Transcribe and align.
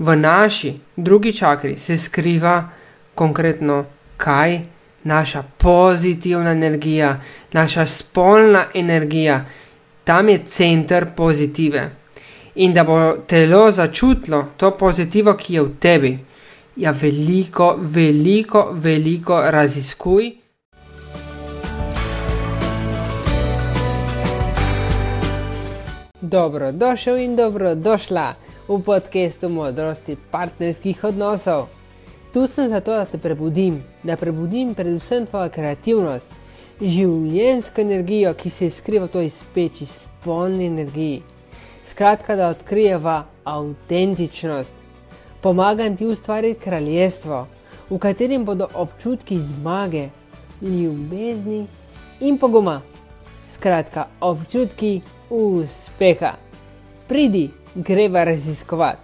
v 0.00 0.16
naši 0.16 0.74
drugi 0.96 1.32
čakri 1.32 1.76
se 1.76 1.96
skriva 1.96 2.68
konkretno 3.14 3.84
kaj, 4.16 4.60
naša 5.04 5.42
pozitivna 5.58 6.50
energija, 6.50 7.20
naša 7.52 7.86
spolna 7.86 8.64
energija, 8.74 9.44
tam 10.04 10.28
je 10.28 10.38
center 10.46 11.06
pozitive. 11.16 11.90
In 12.54 12.72
da 12.72 12.84
bo 12.84 13.12
telo 13.26 13.70
začutilo 13.70 14.46
to 14.56 14.70
pozitivo, 14.70 15.34
ki 15.34 15.54
je 15.54 15.62
v 15.62 15.70
tebi, 15.80 16.18
ja, 16.76 16.90
veliko, 16.90 17.76
veliko, 17.80 18.68
veliko 18.72 19.42
raziskuj. 19.50 20.30
Dobrodošel 26.20 27.16
in 27.16 27.36
dobrodošla 27.36 28.34
v 28.70 28.82
podkastu 28.86 29.48
modrosti 29.48 30.14
partnerskih 30.30 31.04
odnosov. 31.04 31.66
Tu 32.32 32.46
sem 32.46 32.68
zato, 32.70 32.94
da 32.94 33.04
te 33.04 33.18
prebudim, 33.18 33.82
da 34.06 34.16
prebudim 34.16 34.74
predvsem 34.78 35.26
tvojo 35.26 35.50
kreativnost, 35.50 36.30
življenjsko 36.78 37.82
energijo, 37.82 38.30
ki 38.38 38.50
se 38.50 38.70
skriva 38.70 39.08
v 39.08 39.14
toj 39.16 39.30
speči, 39.34 39.86
spolni 39.90 40.68
energiji. 40.70 41.22
Skratka, 41.84 42.36
da 42.38 42.52
odkrijeva 42.54 43.24
avtentičnost. 43.44 44.72
Pomagam 45.42 45.96
ti 45.96 46.06
ustvariti 46.06 46.60
kraljestvo, 46.62 47.46
v 47.90 47.98
katerem 47.98 48.44
bodo 48.46 48.68
občutki 48.74 49.40
zmage, 49.50 50.08
ljubezni 50.62 51.64
in 52.20 52.38
poguma. 52.38 52.82
Skratka, 53.50 54.06
občutki 54.20 55.00
uspeha. 55.30 56.36
Pridi, 57.08 57.48
greva 57.74 58.24
raziskovati. 58.24 58.98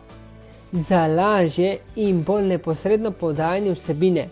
Za 0.73 1.07
lažje 1.07 1.79
in 1.97 2.23
bolj 2.23 2.47
neposredno 2.47 3.11
podajanje 3.11 3.73
vsebine 3.73 4.29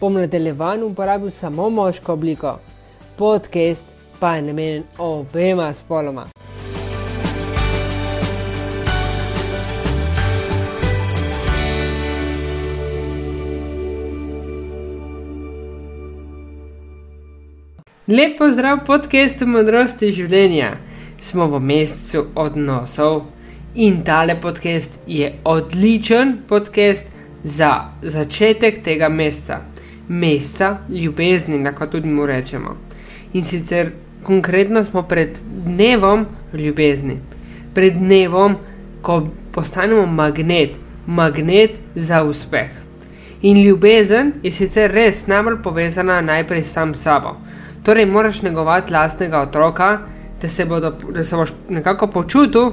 bom 0.00 0.14
nadaljevan 0.14 0.82
uporabil 0.82 1.30
samo 1.30 1.70
moško 1.70 2.12
obliko, 2.12 2.58
podcast 3.16 3.84
pa 4.20 4.36
je 4.36 4.42
namenjen 4.42 4.82
obema 4.98 5.72
spoloma. 5.74 6.26
Lepo 18.08 18.50
zdrav 18.50 18.82
podcastu 18.86 19.46
modrosti 19.46 20.10
življenja 20.12 20.74
smo 21.20 21.46
v 21.46 21.60
mesecu 21.60 22.26
odnosov 22.36 23.22
in 23.74 24.04
tale 24.04 24.40
podcast 24.40 24.98
je 25.06 25.32
odličen 25.44 26.38
podcast 26.48 27.06
za 27.44 27.90
začetek 28.02 28.82
tega 28.82 29.08
meseca, 29.08 29.58
meseca 30.08 30.78
ljubezni, 30.88 31.64
lahko 31.64 31.86
tudi 31.86 32.08
mu 32.08 32.26
rečemo. 32.26 32.76
In 33.32 33.44
sicer 33.44 33.90
konkretno 34.22 34.84
smo 34.84 35.02
pred 35.02 35.40
dnevom 35.66 36.26
ljubezni, 36.52 37.18
pred 37.74 37.94
dnevom, 37.94 38.56
ko 39.02 39.28
postanemo 39.52 40.06
magnet, 40.06 40.70
magnet 41.06 41.70
za 41.94 42.22
uspeh. 42.22 42.70
In 43.42 43.62
ljubezen 43.62 44.32
je 44.42 44.52
sicer 44.52 44.90
res 44.90 45.26
najbolj 45.26 45.62
povezana 45.62 46.20
najprej 46.20 46.62
sam 46.62 46.94
s 46.94 47.02
sabo. 47.02 47.36
Torej, 47.84 48.06
moraš 48.06 48.42
negovati 48.42 48.92
lastnega 48.92 49.40
otroka, 49.40 49.98
da 50.42 50.48
se, 50.48 50.64
bodo, 50.64 50.90
da 51.12 51.24
se 51.24 51.36
boš 51.36 51.52
nekako 51.68 52.06
počutil, 52.06 52.70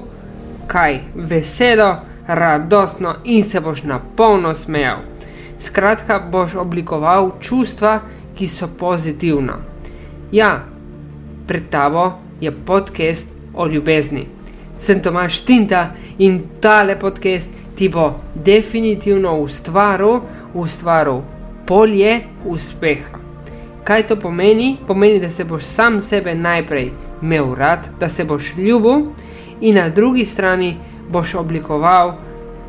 kaj 0.68 1.00
veselo, 1.16 1.96
radostno 2.28 3.16
in 3.24 3.44
se 3.44 3.60
boš 3.60 3.84
na 3.84 4.00
polno 4.16 4.56
smejal. 4.56 4.98
Skratka, 5.60 6.20
boš 6.32 6.56
oblikoval 6.56 7.32
čustva, 7.40 8.00
ki 8.36 8.48
so 8.48 8.68
pozitivna. 8.80 9.58
Ja, 10.32 10.64
pred 11.48 11.70
tabo 11.70 12.12
je 12.42 12.52
podcast 12.52 13.28
o 13.54 13.68
ljubezni. 13.68 14.26
Sem 14.78 15.02
Tomaš 15.02 15.42
Tinta 15.42 15.92
in 16.18 16.42
tale 16.62 17.00
podcast 17.00 17.50
ti 17.76 17.90
bo 17.90 18.20
definitivno 18.36 19.38
ustvaril, 19.40 20.20
ustvaril 20.54 21.22
polje 21.68 22.22
uspeha. 22.46 23.20
Kaj 23.84 24.08
to 24.08 24.16
pomeni? 24.16 24.78
Pomeni, 24.88 25.20
da 25.20 25.30
se 25.30 25.44
boš 25.44 25.64
sam 25.64 26.02
sebe 26.02 26.36
najprej 26.36 26.92
imel 27.22 27.56
rad, 27.56 27.90
da 28.00 28.10
se 28.10 28.26
boš 28.26 28.56
ljubil, 28.58 29.06
in 29.62 29.76
na 29.76 29.90
drugi 29.90 30.26
strani 30.26 30.78
boš 31.10 31.36
oblikoval 31.36 32.14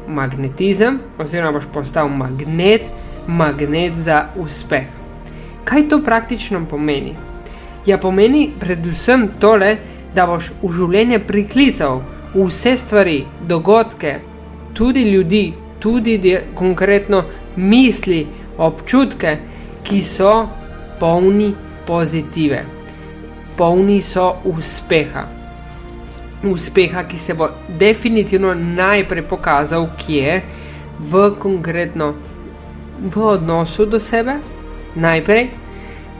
magnetizem, 0.09 0.99
oziroma 1.19 1.53
boš 1.53 1.65
postal 1.75 2.09
magnet, 2.09 2.83
magnet 3.27 3.93
za 3.97 4.27
uspeh. 4.37 4.87
Kaj 5.65 5.89
to 5.89 6.03
praktično 6.05 6.65
pomeni? 6.71 7.15
Ja, 7.87 7.99
pomeni 7.99 8.51
predvsem 8.61 9.29
tole, 9.41 9.77
da 10.15 10.27
boš 10.27 10.51
v 10.63 10.73
življenje 10.75 11.23
priklical 11.27 12.03
vse 12.35 12.77
stvari, 12.77 13.25
dogodke, 13.49 14.19
tudi 14.75 15.05
ljudi, 15.11 15.53
tudi 15.81 16.37
konkretno 16.55 17.25
misli, 17.57 18.27
občutke, 18.59 19.39
ki 19.83 20.03
so 20.03 20.35
polni 21.01 21.55
pozitive 21.87 22.63
polni 23.57 24.01
so 24.03 24.37
uspeha. 24.45 25.42
Uspeha, 26.45 27.05
ki 27.05 27.19
se 27.19 27.35
bo 27.35 27.49
definitivno 27.69 28.55
najprej 28.55 29.23
pokazal, 29.23 29.87
kje 29.99 30.43
v 30.99 31.31
konkretno 31.39 32.15
v 33.03 33.19
odnosu 33.19 33.87
do 33.87 34.01
sebe, 34.01 34.37
najprej, 34.95 35.49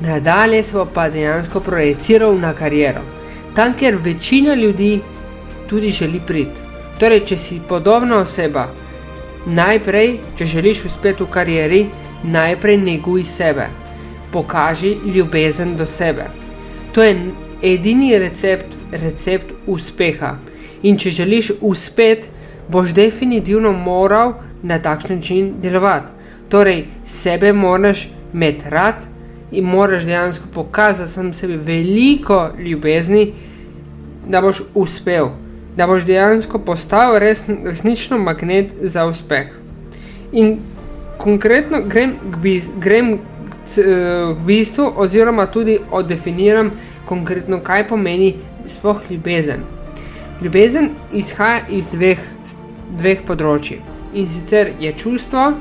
nadalje 0.01 0.63
se 0.63 0.77
bo 0.77 0.87
pa 0.87 1.09
dejansko 1.11 1.61
projiciral 1.61 2.39
na 2.39 2.53
kariero. 2.55 3.01
Tam, 3.55 3.75
kjer 3.75 3.97
večina 3.97 4.55
ljudi 4.55 5.01
tudi 5.69 5.91
želi 5.91 6.21
priti. 6.27 6.61
Torej, 6.99 7.25
če 7.27 7.37
si 7.37 7.61
podobna 7.69 8.21
oseba, 8.23 8.67
najprej, 9.47 10.19
če 10.39 10.47
želiš 10.47 10.85
uspeti 10.85 11.23
v 11.23 11.31
karieri, 11.31 11.81
najprej 12.23 12.77
neguj 12.79 13.25
sebe, 13.25 13.67
pokaži 14.33 14.97
ljubezen 15.15 15.77
do 15.77 15.87
sebe. 15.87 16.29
To 16.93 17.03
je 17.03 17.17
edini 17.63 18.19
recept, 18.19 18.82
recept 18.93 19.53
uspeha. 19.67 20.37
In 20.83 20.99
če 20.99 21.11
želiš 21.11 21.53
uspeti, 21.61 22.29
boš 22.69 22.93
definitivno 22.95 23.73
moral 23.73 24.35
na 24.63 24.79
takšen 24.79 25.17
način 25.17 25.55
delovati. 25.61 26.13
Torej, 26.49 26.85
sebe 27.05 27.53
moraš 27.53 28.09
imeti 28.35 28.65
rad 28.69 29.07
in 29.53 29.65
moraš 29.65 30.05
dejansko 30.05 30.45
pokazati 30.55 31.13
sam 31.13 31.35
sebi 31.35 31.57
veliko 31.57 32.51
ljubezni, 32.59 33.33
da 34.29 34.41
boš 34.41 34.63
uspel, 34.75 35.29
da 35.77 35.87
boš 35.87 36.05
dejansko 36.05 36.59
postal 36.59 37.19
res, 37.19 37.45
resnično 37.65 38.19
magnet 38.19 38.73
za 38.81 39.07
uspeh. 39.07 39.47
In 40.33 40.59
konkretno 41.19 41.83
grem 41.87 42.15
k, 42.33 42.37
biz, 42.43 42.71
grem 42.81 43.19
v 43.77 44.37
bistvu, 44.47 44.93
oziroma 44.97 45.47
tudi 45.47 45.79
oddefiniram 45.91 46.71
konkretno, 47.07 47.61
kaj 47.61 47.89
pomeni 47.89 48.35
sploh 48.67 49.01
ljubezen. 49.11 49.65
Ljubezen 50.43 50.91
izhaja 51.13 51.67
iz 51.69 51.91
dveh, 51.93 52.19
dveh 52.99 53.23
področji. 53.27 53.81
In 54.15 54.27
sicer 54.29 54.73
je 54.81 54.93
čustvo, 54.99 55.53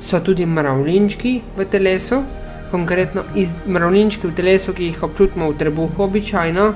so 0.00 0.20
tudi 0.24 0.46
mravljinčki 0.46 1.40
v 1.56 1.66
telesu, 1.70 2.22
konkretno 2.70 3.22
iz 3.34 3.56
mravljinčki 3.66 4.28
v 4.28 4.34
telesu, 4.34 4.72
ki 4.72 4.90
jih 4.90 5.02
občutimo 5.02 5.50
v 5.50 5.58
trebuhu 5.58 6.02
običajno. 6.06 6.72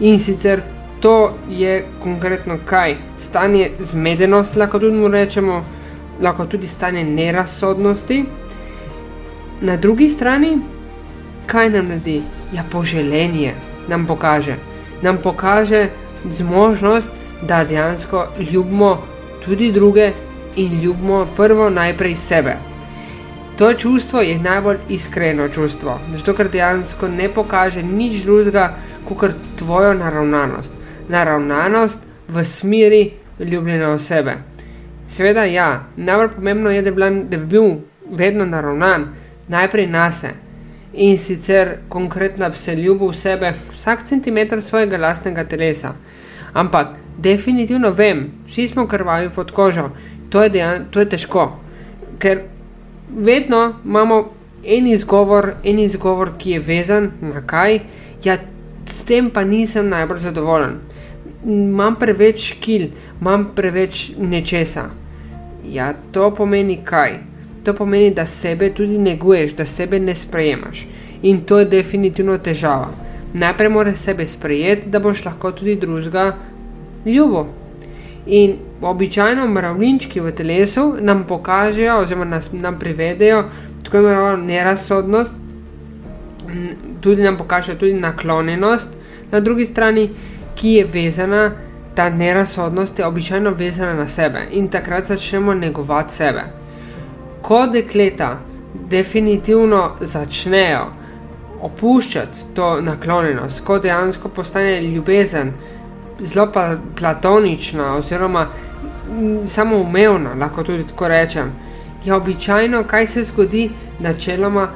In 0.00 0.18
sicer 0.18 0.62
to 1.00 1.34
je 1.48 1.84
konkretno 2.02 2.58
kaj? 2.64 2.96
Stanje 3.18 3.70
zmedenosti, 3.80 4.58
lahko 4.58 4.78
tudi 4.78 4.96
mu 4.96 5.08
rečemo, 5.08 5.62
lahko 6.20 6.46
tudi 6.46 6.68
stanje 6.68 7.04
nerazsodnosti 7.04 8.24
na 9.60 9.76
drugi 9.76 10.08
strani, 10.08 10.58
kaj 11.46 11.70
nam 11.70 11.88
naredi? 11.88 12.22
Ja, 12.52 12.64
poželenje 12.70 13.54
nam 13.88 14.06
pokaže. 14.06 14.69
Nam 15.02 15.18
pokaže 15.22 15.88
zmožnost, 16.30 17.08
da 17.42 17.64
dejansko 17.64 18.26
ljubimo 18.52 19.02
tudi 19.44 19.72
druge 19.72 20.12
in 20.56 20.80
ljubimo 20.82 21.26
prvo 21.36 21.70
najprej 21.70 22.16
sebe. 22.16 22.56
To 23.58 23.74
čustvo 23.74 24.20
je 24.20 24.38
najbolj 24.38 24.76
iskreno 24.88 25.48
čustvo, 25.48 25.98
zato 26.12 26.34
ker 26.34 26.48
dejansko 26.48 27.08
ne 27.08 27.28
pokaže 27.28 27.82
nič 27.82 28.22
drugega 28.24 28.74
kot 29.18 29.32
tvojo 29.58 29.94
naravnanost. 29.94 30.72
Naravnanost 31.08 31.98
v 32.28 32.44
smeri 32.44 33.12
ljubljene 33.40 33.86
osebe. 33.86 34.34
Seveda, 35.08 35.44
ja, 35.44 35.84
najbolj 35.96 36.28
pomembno 36.28 36.70
je, 36.70 36.82
da 36.82 36.90
bi, 36.90 37.00
da 37.00 37.36
bi 37.36 37.46
bil 37.46 37.74
vedno 38.10 38.44
naravnan, 38.46 39.08
najprej 39.48 39.86
na 39.86 40.12
sebe 40.12 40.49
in 40.92 41.18
sicer 41.18 41.76
konkretno 41.88 42.50
bi 42.50 42.56
se 42.56 42.74
ljubil 42.74 43.12
sebe 43.12 43.52
vsak 43.72 44.04
centimeter 44.08 44.62
svojega 44.62 44.98
lastnega 44.98 45.44
telesa. 45.44 45.94
Ampak 46.52 46.88
definitivno 47.18 47.90
vem, 47.90 48.30
vsi 48.48 48.68
smo 48.68 48.86
krvavi 48.86 49.30
pod 49.34 49.50
kožo, 49.50 49.90
to 50.30 50.42
je, 50.42 50.48
dejan, 50.48 50.86
to 50.90 51.00
je 51.00 51.08
težko. 51.08 51.60
Ker 52.18 52.42
vedno 53.16 53.74
imamo 53.84 54.28
en 54.64 54.86
izgovor, 54.86 55.52
en 55.64 55.78
izgovor, 55.78 56.32
ki 56.38 56.50
je 56.50 56.60
vezan 56.60 57.10
na 57.20 57.42
kaj, 57.46 57.80
ja, 58.24 58.36
s 58.86 59.02
tem 59.06 59.30
pa 59.30 59.44
nisem 59.44 59.88
najbolj 59.88 60.18
zadovoljen. 60.18 60.78
Imam 61.46 61.96
preveč 61.96 62.52
kil, 62.60 62.90
imam 63.20 63.50
preveč 63.56 64.10
nečesa. 64.18 64.90
Ja, 65.64 65.94
to 66.12 66.30
pomeni 66.34 66.80
kaj? 66.84 67.29
To 67.64 67.74
pomeni, 67.74 68.10
da 68.10 68.26
sebe 68.26 68.70
tudi 68.74 68.98
neguješ, 68.98 69.54
da 69.54 69.66
sebe 69.66 70.00
ne 70.00 70.14
sprejemaš. 70.14 70.86
In 71.22 71.40
to 71.40 71.58
je 71.58 71.64
definitivno 71.64 72.38
težava. 72.38 72.88
Najprej 73.32 73.68
moraš 73.68 73.98
sebe 73.98 74.26
sprejeti, 74.26 74.88
da 74.88 74.98
boš 74.98 75.24
lahko 75.24 75.52
tudi 75.52 75.76
drugega 75.76 76.36
ljubo. 77.06 77.46
In 78.26 78.56
običajno 78.82 79.46
mravljinčki 79.46 80.20
v 80.20 80.32
telesu 80.32 80.94
nam 81.00 81.24
pokažejo, 81.28 82.00
oziroma 82.00 82.24
nas, 82.24 82.52
nam 82.52 82.78
privedejo 82.78 83.44
tako 83.84 83.98
imenovano 83.98 84.44
nerazsodnost, 84.44 85.34
tudi 87.00 87.22
nam 87.22 87.36
pokaže 87.36 87.78
tudi 87.78 87.92
naklonjenost 87.92 88.88
na 89.30 89.40
drugi 89.40 89.64
strani, 89.64 90.10
ki 90.54 90.68
je 90.68 90.84
vezana, 90.84 91.50
ta 91.94 92.10
nerazsodnost 92.10 92.98
je 92.98 93.06
običajno 93.06 93.50
vezana 93.50 93.94
na 93.94 94.08
sebe 94.08 94.46
in 94.50 94.68
takrat 94.68 95.06
začnemo 95.06 95.54
negovati 95.54 96.14
sebe. 96.14 96.59
Ko 97.42 97.66
dekleta 97.66 98.38
definitivno 98.90 99.96
začnejo 100.00 100.86
opuščati 101.62 102.38
to 102.54 102.80
naklonjenost, 102.80 103.64
ko 103.64 103.78
dejansko 103.78 104.28
postane 104.28 104.80
ljubezen 104.82 105.52
zelo 106.20 106.48
platonična 106.98 107.94
oziroma 107.96 108.46
samoumevna, 109.46 110.34
lahko 110.40 110.62
tudi 110.62 110.86
tako 110.86 111.08
rečem 111.08 111.52
je 112.04 112.14
običajno, 112.14 112.84
kaj 112.84 113.06
se 113.06 113.24
zgodi, 113.24 113.70
načeloma 113.98 114.68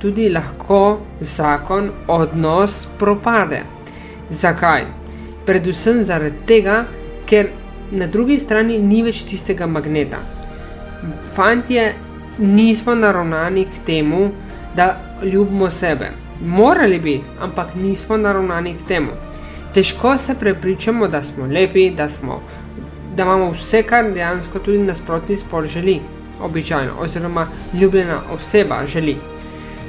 tudi 0.00 0.28
lahko 0.28 1.00
zakon, 1.20 1.90
odnos 2.08 2.86
propade. 2.98 3.62
Zakaj? 4.30 4.82
Predvsem 5.46 6.04
zaradi 6.04 6.46
tega, 6.46 6.84
ker 7.26 7.48
na 7.90 8.06
drugi 8.06 8.38
strani 8.38 8.78
ni 8.78 9.02
več 9.02 9.22
tistega 9.28 9.66
magneta. 9.66 10.18
Fantje 11.34 11.92
nismo 12.38 12.94
naravnani 12.94 13.64
k 13.64 13.86
temu, 13.86 14.30
da 14.76 14.96
ljubimo 15.22 15.70
sebe. 15.70 16.10
Morali 16.46 16.98
bi, 16.98 17.20
ampak 17.40 17.74
nismo 17.74 18.16
naravnani 18.16 18.74
k 18.74 18.88
temu. 18.88 19.10
Težko 19.74 20.18
se 20.18 20.34
prepričamo, 20.34 21.08
da 21.08 21.22
smo 21.22 21.46
lepi, 21.46 21.90
da, 21.90 22.08
smo, 22.08 22.42
da 23.16 23.22
imamo 23.22 23.50
vse, 23.50 23.82
kar 23.82 24.12
dejansko 24.12 24.58
tudi 24.58 24.78
nasprotni 24.78 25.36
spol 25.36 25.66
želi 25.66 26.00
običajno, 26.40 26.92
oziroma 27.00 27.46
ljubljena 27.74 28.20
oseba 28.34 28.86
želi. 28.86 29.16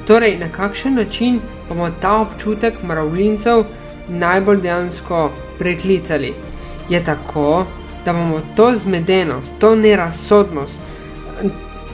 Torej, 0.08 0.38
na 0.38 0.48
kakšen 0.50 0.96
način 0.96 1.40
bomo 1.70 1.90
ta 2.02 2.18
občutek 2.22 2.84
mravljincev 2.84 3.64
najbolj 4.10 4.62
dejansko 4.62 5.32
preklicali? 5.60 6.34
Je 6.90 7.04
tako, 7.04 7.66
da 8.06 8.14
bomo 8.14 8.42
to 8.56 8.74
zmedenost, 8.76 9.54
to 9.60 9.76
nerazsodnost 9.76 10.80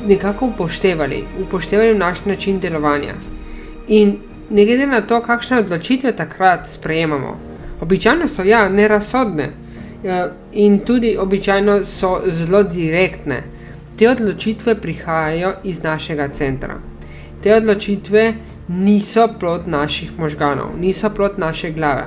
nekako 0.07 0.45
upoštevali, 0.45 1.23
upoštevali 1.41 1.95
naš 1.95 2.25
način 2.25 2.59
delovanja. 2.59 3.13
In 3.87 4.17
ne 4.49 4.65
glede 4.65 4.87
na 4.87 5.01
to, 5.01 5.21
kakšne 5.21 5.59
odločitve 5.59 6.15
takrat 6.15 6.67
sprejemamo, 6.67 7.37
običajno 7.81 8.27
so 8.27 8.43
ja, 8.43 8.69
nerazsodne. 8.69 9.49
Ja, 10.03 10.31
in 10.51 10.79
tudi 10.79 11.17
običajno 11.17 11.85
so 11.85 12.21
zelo 12.25 12.63
direktne. 12.63 13.41
Te 13.97 14.09
odločitve 14.09 14.75
prihajajo 14.81 15.53
iz 15.63 15.83
našega 15.83 16.27
centra. 16.27 16.77
Te 17.43 17.55
odločitve 17.55 18.33
niso 18.67 19.27
plot 19.39 19.67
naših 19.67 20.19
možganov, 20.19 20.79
niso 20.79 21.09
plot 21.09 21.37
naše 21.37 21.71
glave. 21.71 22.05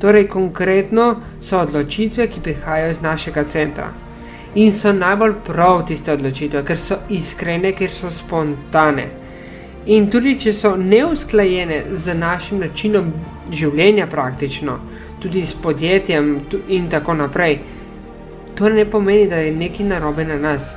Torej, 0.00 0.28
konkretno 0.28 1.16
so 1.42 1.58
odločitve, 1.58 2.28
ki 2.28 2.40
prihajajo 2.40 2.90
iz 2.90 3.02
našega 3.02 3.44
centra. 3.44 3.92
In 4.54 4.72
so 4.72 4.92
najbolj 4.92 5.34
prav 5.44 5.82
tiste 5.86 6.12
odločitve, 6.12 6.62
ker 6.64 6.78
so 6.80 6.96
iskrene, 7.12 7.72
ker 7.76 7.90
so 7.92 8.10
spontane. 8.10 9.08
In 9.92 10.08
tudi, 10.10 10.38
če 10.40 10.52
so 10.52 10.76
neusklajene 10.76 11.82
z 11.92 12.14
našim 12.16 12.62
načinom 12.64 13.10
življenja, 13.52 14.06
praktično, 14.08 14.78
tudi 15.20 15.44
s 15.44 15.52
podjetjem 15.52 16.38
in 16.68 16.88
tako 16.88 17.14
naprej, 17.14 17.58
to 18.56 18.68
ne 18.68 18.84
pomeni, 18.84 19.28
da 19.28 19.36
je 19.36 19.52
nekaj 19.54 19.86
narobe 19.86 20.24
na 20.24 20.38
nas. 20.40 20.74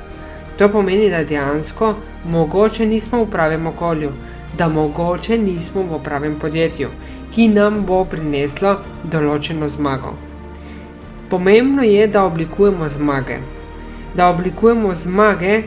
To 0.58 0.68
pomeni, 0.68 1.08
da 1.10 1.24
dejansko 1.24 1.94
mogoče 2.28 2.86
nismo 2.86 3.24
v 3.24 3.30
pravem 3.30 3.66
okolju, 3.66 4.12
da 4.58 4.68
mogoče 4.68 5.38
nismo 5.38 5.82
v 5.88 6.02
pravem 6.04 6.36
podjetju, 6.40 6.90
ki 7.32 7.48
nam 7.48 7.82
bo 7.88 8.04
prineslo 8.04 8.76
določeno 9.04 9.68
zmago. 9.68 10.12
Pomembno 11.32 11.82
je, 11.82 12.06
da 12.06 12.26
oblikujemo 12.28 12.88
zmage. 12.88 13.40
Da 14.16 14.28
oblikujemo 14.28 14.94
zmage, 14.94 15.62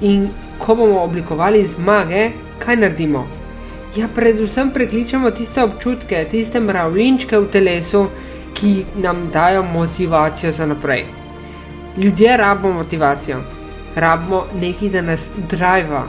in 0.00 0.28
ko 0.58 0.74
bomo 0.74 1.02
oblikovali 1.02 1.66
zmage, 1.66 2.30
kaj 2.58 2.76
naredimo? 2.76 3.26
Ja, 3.96 4.08
predvsem 4.14 4.70
prekličemo 4.70 5.30
tiste 5.30 5.62
občutke, 5.62 6.24
tiste 6.30 6.60
mravljinčke 6.60 7.38
v 7.38 7.48
telesu, 7.50 8.06
ki 8.54 8.84
nam 9.02 9.30
dajo 9.32 9.62
motivacijo 9.62 10.52
za 10.52 10.66
naprej. 10.66 11.04
Ljudje 11.96 12.36
rabimo 12.36 12.72
motivacijo 12.72 13.40
rabimo 13.94 14.44
nekaj, 14.60 14.88
da 14.88 15.02
nas 15.02 15.28
driva, 15.50 16.06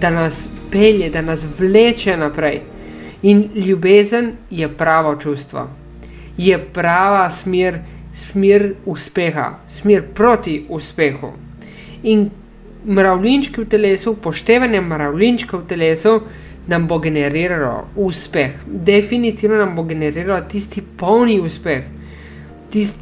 da 0.00 0.10
nas 0.10 0.48
pelje, 0.70 1.10
da 1.10 1.22
nas 1.22 1.46
vleče 1.58 2.16
naprej. 2.16 2.60
In 3.22 3.48
ljubezen 3.54 4.32
je 4.50 4.68
pravo 4.68 5.16
čustvo, 5.16 5.68
je 6.36 6.58
prava 6.58 7.30
smer, 7.30 7.78
smer 8.14 8.74
uspeha, 8.86 9.58
smer 9.68 10.02
proti 10.14 10.66
uspehu. 10.68 11.32
In 12.02 12.30
mravljinčki 12.86 13.60
v 13.60 13.68
telesu, 13.68 14.12
upoštevanje 14.12 14.80
mravljinčka 14.80 15.56
v 15.56 15.66
telesu, 15.66 16.20
nam 16.66 16.86
bo 16.86 16.98
generiralo 16.98 17.88
uspeh. 17.96 18.50
Definitivno 18.66 19.56
nam 19.56 19.76
bo 19.76 19.82
generiralo 19.82 20.40
tisti 20.48 20.82
polni 20.96 21.40
uspeh, 21.40 21.82
Tist, 22.72 22.96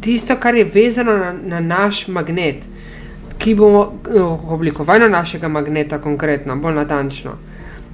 tisto, 0.00 0.36
kar 0.38 0.54
je 0.54 0.64
vezano 0.64 1.16
na, 1.18 1.32
na 1.32 1.60
naš 1.60 2.04
magnet 2.08 2.62
ki 3.40 3.54
bomo 3.54 3.92
eh, 4.14 4.20
oblikovali 4.52 5.08
našega 5.08 5.48
magneta, 5.48 5.98
konkretno, 5.98 6.56
bolj 6.56 6.74
natančno. 6.74 7.32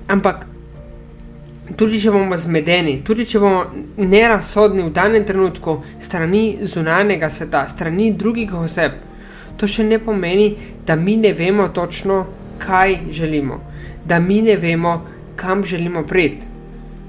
Ampak 0.09 0.47
tudi 1.75 1.99
če 2.01 2.13
bomo 2.15 2.37
zmedeni, 2.39 3.01
tudi 3.05 3.27
če 3.27 3.41
bomo 3.43 3.65
nerazsodni 3.99 4.85
v 4.87 4.93
danem 4.95 5.25
trenutku, 5.27 5.81
strani 6.01 6.59
zunanjega 6.63 7.31
sveta, 7.31 7.67
strani 7.69 8.13
drugih 8.15 8.55
oseb, 8.55 9.01
to 9.59 9.67
še 9.67 9.85
ne 9.85 9.99
pomeni, 9.99 10.53
da 10.87 10.97
mi 10.97 11.17
ne 11.17 11.33
vemo 11.35 11.69
točno, 11.75 12.25
kaj 12.63 12.99
želimo, 13.11 13.61
da 14.05 14.21
mi 14.21 14.43
ne 14.43 14.57
vemo, 14.57 15.01
kam 15.37 15.65
želimo 15.65 16.05
priti. 16.07 16.55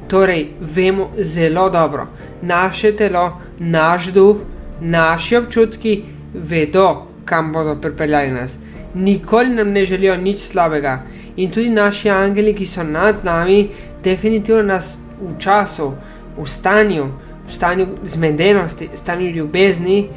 Torej, 0.08 0.48
vemo 0.60 1.12
zelo 1.20 1.70
dobro, 1.70 2.08
naše 2.42 2.96
telo, 2.96 3.42
naš 3.60 4.12
duh, 4.16 4.42
naši 4.82 5.36
občutki 5.36 6.02
vedo, 6.34 7.08
kam 7.26 7.52
bodo 7.54 7.76
pripeljali 7.82 8.32
nas. 8.32 8.58
Nikoli 8.96 9.50
nam 9.50 9.72
ne 9.72 9.86
želijo 9.86 10.18
nič 10.18 10.40
slabega. 10.40 11.02
In 11.38 11.52
tudi 11.52 11.70
naši 11.70 12.10
angeli, 12.10 12.54
ki 12.56 12.66
so 12.66 12.84
nad 12.84 13.26
nami, 13.26 13.68
definitivno 14.04 14.64
nas 14.64 14.96
v 15.22 15.38
času, 15.40 15.94
v 16.38 16.48
stanju, 16.48 17.06
v 17.48 17.54
stanju 17.54 17.88
zmedenosti, 18.04 18.90
v 18.94 18.98
stanju 18.98 19.30
ljubezni, 19.30 20.10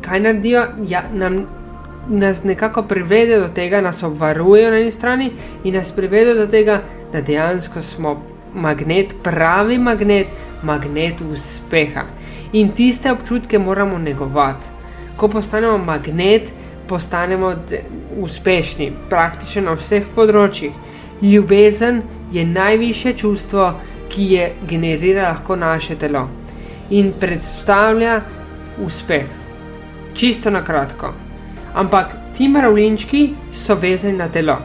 kaj 0.00 0.20
naredijo, 0.20 0.66
ja, 0.88 1.04
nam, 1.12 1.46
nas 2.08 2.44
nekako 2.44 2.82
privedejo 2.82 3.40
do 3.40 3.48
tega, 3.54 3.80
nas 3.80 4.02
obvarujejo 4.02 4.70
na 4.70 4.78
eni 4.78 4.90
strani 4.90 5.32
in 5.64 5.74
nas 5.74 5.90
privedejo 5.92 6.34
do 6.34 6.46
tega, 6.46 6.82
da 7.12 7.20
dejansko 7.20 7.82
smo 7.82 8.22
magnet, 8.54 9.14
pravi 9.22 9.78
magnet, 9.78 10.26
magnet 10.62 11.20
uspeha. 11.32 12.04
In 12.52 12.72
tiste 12.72 13.12
občutke 13.12 13.58
moramo 13.58 13.98
negovati 13.98 14.76
ko 15.16 15.28
postanemo 15.28 15.78
magnet, 15.78 16.52
postanemo 16.88 17.54
uspešni, 18.20 18.92
praktično 19.10 19.70
na 19.70 19.76
vseh 19.76 20.04
področjih. 20.14 20.72
Ljubezen 21.22 22.02
je 22.32 22.44
najviše 22.44 23.12
čustvo, 23.12 23.72
ki 24.08 24.24
je 24.32 24.54
generira 24.68 25.28
lahko 25.28 25.56
naše 25.56 25.94
telo 25.94 26.28
in 26.90 27.12
predstavlja 27.20 28.20
uspeh. 28.78 29.26
Čisto 30.14 30.50
na 30.50 30.64
kratko. 30.64 31.12
Ampak 31.74 32.06
ti 32.36 32.48
mravljinčki 32.48 33.30
so 33.52 33.74
vezani 33.74 34.16
na 34.16 34.28
telo. 34.28 34.56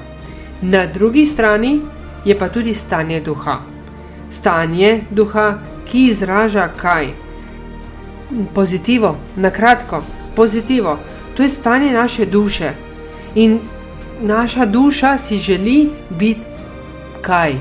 Na 0.61 0.85
drugi 0.85 1.25
strani 1.25 1.81
je 2.25 2.37
pa 2.37 2.49
tudi 2.49 2.73
stanje 2.73 3.21
duha. 3.21 3.57
Stanje 4.29 5.01
duha, 5.09 5.59
ki 5.91 6.05
izraža 6.05 6.69
kaj? 6.77 7.07
Pozitivo, 8.53 9.17
na 9.35 9.49
kratko, 9.49 10.03
pozitivo. 10.35 10.97
to 11.33 11.43
je 11.43 11.49
stanje 11.49 11.93
naše 11.93 12.25
duše. 12.25 12.71
In 13.35 13.59
naša 14.21 14.65
duša 14.65 15.17
si 15.17 15.37
želi 15.37 15.89
biti 16.09 16.50
kaj? 17.21 17.53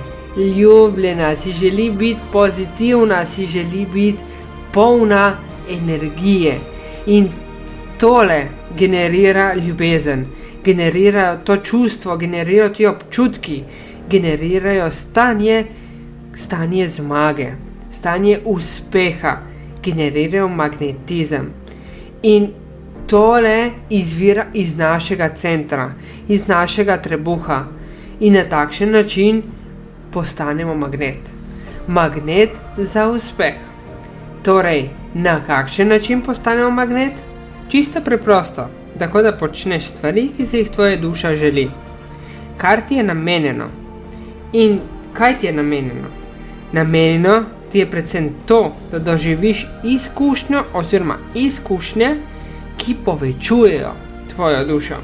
Ljubljena, 0.57 1.37
si 1.37 1.52
želi 1.52 1.90
biti 1.90 2.21
pozitivna, 2.33 3.25
si 3.26 3.47
želi 3.47 3.87
biti 3.93 4.23
polna 4.73 5.37
energije. 5.71 6.59
In 7.07 7.29
tole 7.99 8.45
generira 8.79 9.55
ljubezen, 9.55 10.26
generira 10.64 11.37
to 11.37 11.57
čustvo, 11.57 12.17
generirajo 12.17 12.69
ti 12.69 12.87
občutki, 12.87 13.62
generirajo 14.11 14.90
stanje, 14.90 15.64
stanje 16.35 16.88
zmage, 16.88 17.52
stanje 17.90 18.38
uspeha, 18.45 19.37
generirajo 19.83 20.49
magnetizem. 20.49 21.50
In 22.23 22.49
tole 23.07 23.71
izvira 23.90 24.47
iz 24.55 24.76
našega 24.76 25.29
centra, 25.29 25.93
iz 26.29 26.49
našega 26.49 26.97
trebuha 26.97 27.64
in 28.21 28.35
na 28.35 28.45
takšen 28.45 28.91
način 28.91 29.43
postanemo 30.12 30.75
magnet. 30.75 31.19
Magnet 31.87 32.50
za 32.77 33.09
uspeh. 33.09 33.55
Torej, 34.43 34.89
na 35.15 35.41
kakšen 35.47 35.89
način 35.89 36.21
postanemo 36.21 36.71
magnet? 36.71 37.12
Čisto 37.69 38.00
preprosto, 38.00 38.69
tako 38.99 39.23
da 39.23 39.33
počneš 39.33 39.85
stvari, 39.85 40.29
ki 40.37 40.47
se 40.47 40.59
jih 40.59 40.71
tvoja 40.71 40.97
duša 40.97 41.37
želi, 41.37 41.71
kar 42.57 42.81
ti 42.89 42.95
je 42.95 43.03
namenjeno. 43.03 43.65
In 44.53 44.81
kaj 45.12 45.39
ti 45.39 45.47
je 45.47 45.53
namenjeno? 45.53 46.09
Namenjeno 46.73 47.45
ti 47.73 47.79
je 47.79 47.91
predvsem 47.91 48.31
to, 48.47 48.73
da 48.91 48.99
doživiš 48.99 49.67
izkušnjo 49.85 50.65
oziroma 50.75 51.17
izkušnje, 51.35 52.17
ki 52.77 52.97
povečujejo 53.05 53.93
tvojo 54.35 54.65
dušo. 54.65 54.97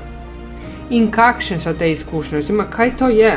In 0.91 1.11
kakšne 1.11 1.59
so 1.61 1.73
te 1.75 1.91
izkušnje, 1.93 2.39
oziroma 2.39 2.67
kaj 2.71 2.97
to 2.97 3.09
je? 3.09 3.33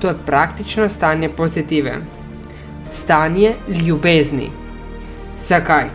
To 0.00 0.08
je 0.08 0.14
praktično 0.26 0.88
stanje 0.88 1.28
pozitive, 1.28 1.96
stanje 2.92 3.54
ljubezni. 3.68 4.50
Zakaj? 5.40 5.88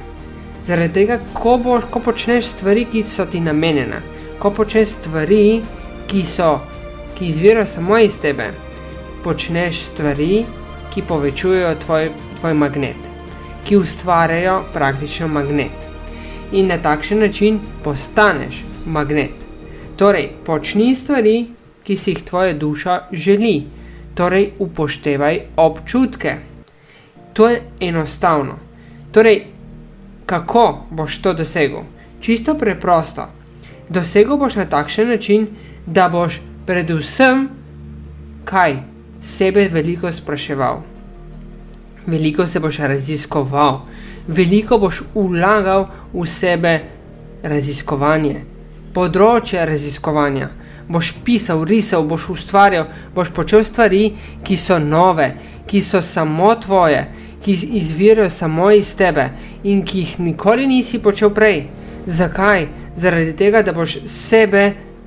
Zaradi 0.67 0.93
tega, 0.93 1.19
ko, 1.33 1.57
bo, 1.57 1.79
ko 1.91 1.99
počneš 1.99 2.45
stvari, 2.45 2.85
ki 2.91 3.03
so 3.07 3.25
ti 3.25 3.39
namenjene, 3.39 4.01
ko 4.39 4.51
počneš 4.51 4.99
stvari, 4.99 5.61
ki, 6.07 6.23
so, 6.25 6.59
ki 7.17 7.31
izvirajo 7.31 7.65
samo 7.65 7.97
iz 7.97 8.19
tebe, 8.21 8.51
počneš 9.23 9.85
stvari, 9.93 10.43
ki 10.93 11.05
povečujejo 11.07 11.75
tvoj, 11.85 12.09
tvoj 12.39 12.53
magnet, 12.53 13.11
ki 13.65 13.77
ustvarjajo 13.77 14.63
praktično 14.73 15.27
magnet 15.27 15.89
in 16.51 16.67
na 16.67 16.77
takšen 16.77 17.19
način 17.19 17.59
postaneš 17.83 18.63
magnet. 18.85 19.38
Torej, 19.99 20.29
počni 20.45 20.95
stvari, 20.95 21.47
ki 21.83 21.97
si 21.97 22.13
jih 22.13 22.23
tvoja 22.23 22.53
duša 22.53 22.99
želi, 23.11 23.63
torej 24.15 24.51
upoštevaj 24.59 25.39
občutke. 25.59 26.35
To 27.33 27.49
je 27.49 27.61
enostavno. 27.79 28.55
Torej, 29.11 29.41
kako 30.25 30.85
boš 30.91 31.17
to 31.21 31.33
dosegel? 31.33 31.81
Čisto 32.21 32.55
preprosto. 32.55 33.25
Dosegel 33.89 34.37
boš 34.37 34.55
na 34.55 34.65
takšen 34.65 35.09
način, 35.09 35.47
da 35.85 36.07
boš 36.09 36.39
predvsem 36.65 37.49
kaj 38.45 38.77
sebe 39.21 39.67
veliko 39.67 40.11
spraševal. 40.11 40.79
Veliko 42.05 42.45
se 42.47 42.59
boš 42.59 42.79
raziskoval, 42.79 43.81
veliko 44.27 44.77
boš 44.77 45.01
ulagal 45.13 45.89
v 46.13 46.25
sebe 46.27 46.79
raziskovanje, 47.43 48.45
področje 48.99 49.63
raziskovanja. 49.65 50.49
Boš 50.89 51.13
pisal, 51.23 51.63
risal, 51.69 52.03
boš 52.09 52.29
ustvarjal, 52.33 52.89
boš 53.15 53.31
počel 53.35 53.63
stvari, 53.63 54.09
ki 54.43 54.57
so 54.57 54.79
nove, 54.81 55.29
ki 55.69 55.81
so 55.85 56.01
samo 56.01 56.55
tvoje, 56.59 57.05
ki 57.45 57.55
izvirajo 57.79 58.29
samo 58.33 58.71
iz 58.75 58.95
tebe 58.97 59.29
in 59.63 59.83
ki 59.85 60.03
jih 60.03 60.15
nikoli 60.19 60.65
nisi 60.67 60.99
počel 60.99 61.31
prej. 61.35 61.67
Zakaj? 62.09 62.67
Zaradi 62.99 63.35
tega, 63.37 63.61
da 63.63 63.71
boš 63.71 63.99
sebe 64.09 64.63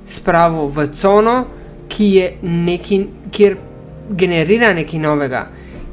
spravil 0.09 0.71
v 0.71 0.87
cono, 0.97 1.35
ki 1.91 2.07
je 2.15 2.29
neki, 2.41 2.99
kjer 3.35 3.57
generira 4.09 4.71
nekaj 4.73 5.03
novega, 5.03 5.43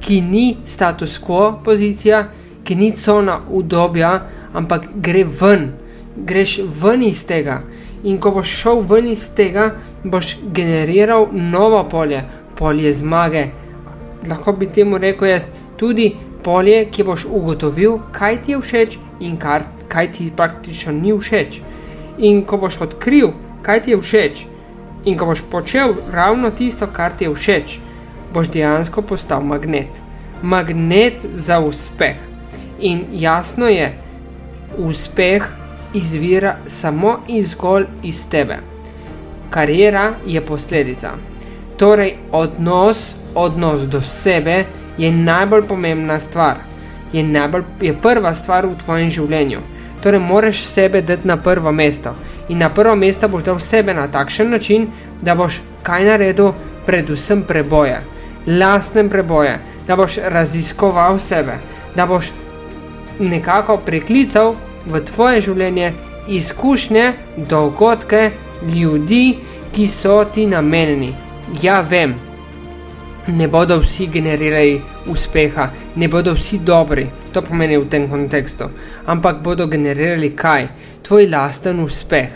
ki 0.00 0.20
ni 0.24 0.46
status 0.64 1.18
quo 1.20 1.50
pozicija, 1.64 2.22
ki 2.64 2.78
ni 2.78 2.92
cona 2.96 3.40
udobja, 3.50 4.14
ampak 4.56 4.86
gre 5.02 5.26
ven, 5.42 5.72
greš 6.16 6.60
ven 6.80 7.04
iz 7.04 7.26
tega. 7.26 7.60
In 8.04 8.18
ko 8.20 8.30
boš 8.30 8.48
šel 8.62 8.80
ven 8.88 9.10
iz 9.12 9.26
tega, 9.36 9.74
boš 10.04 10.36
generiral 10.56 11.28
novo 11.32 11.82
polje, 11.84 12.22
polje 12.56 12.92
zmage. 12.94 13.46
Lahko 14.28 14.52
bi 14.52 14.68
temu 14.72 14.98
rekel 14.98 15.28
jaz 15.28 15.46
tudi 15.76 16.14
polje, 16.44 16.84
ki 16.92 17.04
boš 17.04 17.26
ugotovil, 17.28 17.98
kaj 18.12 18.42
ti 18.42 18.52
je 18.52 18.60
všeč 18.60 18.98
in 19.20 19.36
kar, 19.36 19.64
kaj 19.88 20.12
ti 20.12 20.30
praktično 20.36 20.92
ni 20.92 21.12
všeč. 21.12 21.60
In 22.18 22.42
ko 22.44 22.56
boš 22.56 22.80
odkril, 22.80 23.34
kaj 23.62 23.84
ti 23.84 23.94
je 23.94 24.00
všeč, 24.00 24.44
in 25.04 25.18
ko 25.18 25.28
boš 25.32 25.44
počel 25.50 25.94
ravno 26.12 26.50
tisto, 26.50 26.88
kar 26.88 27.12
ti 27.16 27.28
je 27.28 27.34
všeč, 27.34 27.78
boš 28.32 28.48
dejansko 28.48 29.02
postal 29.02 29.44
magnet. 29.44 29.88
Magnet 30.42 31.24
za 31.36 31.60
uspeh. 31.60 32.16
In 32.80 33.04
jasno 33.12 33.68
je, 33.68 33.92
uspeh 34.78 35.59
izvira 35.94 36.56
samo 36.66 37.18
in 37.28 37.44
zgolj 37.44 37.86
iz 38.02 38.28
tebe. 38.28 38.58
Karijera 39.50 40.12
je 40.26 40.46
posledica. 40.46 41.10
Torej, 41.76 42.16
odnos, 42.32 43.14
odnos 43.34 43.80
do 43.80 44.00
sebe 44.00 44.64
je 44.98 45.12
najbolj 45.12 45.62
pomembna 45.62 46.20
stvar, 46.20 46.56
je, 47.12 47.22
najbolj, 47.22 47.62
je 47.80 47.94
prva 48.02 48.34
stvar 48.34 48.66
v 48.66 48.76
tvojem 48.84 49.10
življenju. 49.10 49.60
Torej, 50.02 50.20
moraš 50.20 50.62
sebe 50.64 51.02
dati 51.02 51.28
na 51.28 51.36
prvo 51.36 51.72
mesto. 51.72 52.14
In 52.48 52.58
na 52.58 52.68
prvo 52.68 52.96
mesto 52.96 53.28
boš 53.28 53.44
dal 53.44 53.60
sebe 53.60 53.94
na 53.94 54.08
takšen 54.08 54.50
način, 54.50 54.88
da 55.22 55.34
boš 55.34 55.60
kaj 55.82 56.04
naredil, 56.04 56.52
predvsem 56.86 57.42
preboje, 57.42 58.00
lastne 58.46 59.08
preboje, 59.08 59.58
da 59.86 59.96
boš 59.96 60.18
raziskoval 60.24 61.18
sebe, 61.18 61.58
da 61.94 62.06
boš 62.06 62.32
nekako 63.18 63.76
priklical 63.76 64.54
v 64.86 65.00
tvoje 65.04 65.40
življenje 65.40 65.92
izkušnje, 66.28 67.12
dogodke, 67.50 68.30
ljudi, 68.74 69.38
ki 69.72 69.88
so 69.88 70.24
ti 70.24 70.46
namenjeni. 70.46 71.12
Ja, 71.62 71.80
vem, 71.80 72.14
ne 73.26 73.48
bodo 73.48 73.78
vsi 73.80 74.06
generirali 74.06 74.80
uspeha, 75.06 75.70
ne 75.96 76.08
bodo 76.08 76.34
vsi 76.34 76.58
dobri, 76.58 77.06
to 77.32 77.42
pomeni 77.42 77.78
v 77.78 77.88
tem 77.88 78.08
kontekstu, 78.10 78.70
ampak 79.06 79.42
bodo 79.42 79.66
generirali 79.66 80.32
kaj? 80.36 80.68
Tvoj 81.02 81.26
lasten 81.30 81.80
uspeh. 81.80 82.30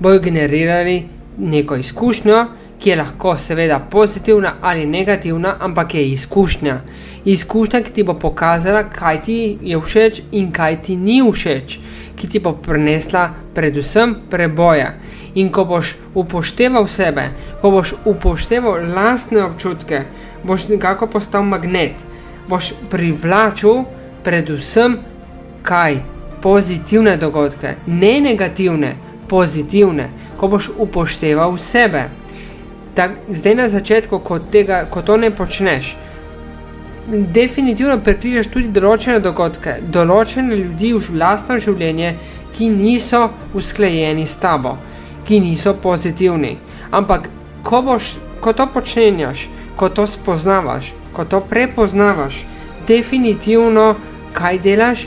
Bojo 0.00 0.20
generirali 0.20 1.02
neko 1.38 1.76
izkušnjo, 1.76 2.44
ki 2.78 2.90
je 2.90 2.96
lahko 2.96 3.36
seveda 3.36 3.78
pozitivna 3.90 4.54
ali 4.62 4.86
negativna, 4.86 5.56
ampak 5.60 5.94
je 5.94 6.08
izkušnja. 6.08 6.80
Izkušnja, 7.24 7.80
ki 7.82 7.92
ti 7.92 8.02
bo 8.02 8.14
pokazala, 8.14 8.84
kaj 8.84 9.22
ti 9.22 9.58
je 9.62 9.80
všeč 9.80 10.22
in 10.32 10.52
kaj 10.52 10.82
ti 10.82 10.96
ni 10.96 11.22
všeč, 11.32 11.78
ki 12.16 12.28
ti 12.28 12.38
bo 12.38 12.52
prinesla 12.52 13.30
predvsem 13.54 14.16
preboja. 14.30 14.94
In 15.34 15.50
ko 15.52 15.64
boš 15.64 15.96
upošteval 16.14 16.86
sebe, 16.88 17.28
ko 17.60 17.70
boš 17.70 17.94
upošteval 18.04 18.92
lastne 18.94 19.44
občutke, 19.44 20.02
boš 20.44 20.68
nekako 20.68 21.06
postal 21.06 21.42
magnet, 21.42 21.92
boš 22.48 22.72
privlačil 22.90 23.84
predvsem 24.24 24.98
kaj 25.62 25.98
pozitivne 26.42 27.16
dogodke, 27.16 27.74
ne 27.86 28.20
negativne, 28.20 28.94
pozitivne, 29.28 30.08
ko 30.36 30.48
boš 30.48 30.70
upošteval 30.78 31.56
sebe 31.58 32.06
tak, 32.96 33.20
zdaj 33.28 33.54
na 33.54 33.68
začetku, 33.68 34.18
ko, 34.24 34.38
tega, 34.40 34.86
ko 34.90 35.02
to 35.04 35.16
ne 35.20 35.30
počneš, 35.30 35.96
definitivno 37.06 37.98
prekličeš 38.02 38.48
tudi 38.50 38.72
določene 38.72 39.20
dogodke, 39.22 39.76
določene 39.92 40.56
ljudi 40.56 40.94
v 40.96 41.02
vlastno 41.12 41.58
življenje, 41.62 42.14
ki 42.56 42.70
niso 42.72 43.28
usklajeni 43.54 44.24
s 44.26 44.40
tabo, 44.40 44.78
ki 45.28 45.42
niso 45.44 45.74
pozitivni. 45.76 46.56
Ampak, 46.90 47.28
ko, 47.66 47.82
boš, 47.84 48.16
ko 48.40 48.56
to 48.56 48.66
počneš, 48.72 49.46
ko 49.76 49.92
to 49.92 50.06
spoznavaš, 50.08 50.94
ko 51.12 51.28
to 51.28 51.42
prepoznavaš, 51.44 52.40
definitivno 52.88 53.92
kaj 54.32 54.58
delaš, 54.64 55.04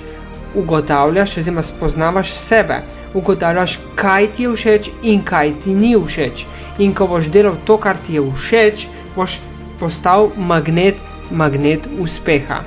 ugotavljaš, 0.55 1.37
oziroma 1.41 1.65
spoznavaš 1.65 2.37
sebe, 2.37 2.81
ugotavljaš, 3.13 3.79
kaj 3.95 4.27
ti 4.33 4.43
je 4.43 4.55
všeč 4.55 4.89
in 5.03 5.23
kaj 5.23 5.53
ti 5.63 5.75
ni 5.75 5.95
všeč 5.97 6.45
in 6.79 6.93
ko 6.95 7.07
boš 7.07 7.29
delal 7.29 7.57
to, 7.65 7.77
kar 7.77 7.97
ti 7.97 8.15
je 8.15 8.23
všeč, 8.23 8.87
boš 9.15 9.39
postal 9.79 10.31
magnet, 10.37 10.95
magnet 11.31 11.87
uspeha. 11.99 12.63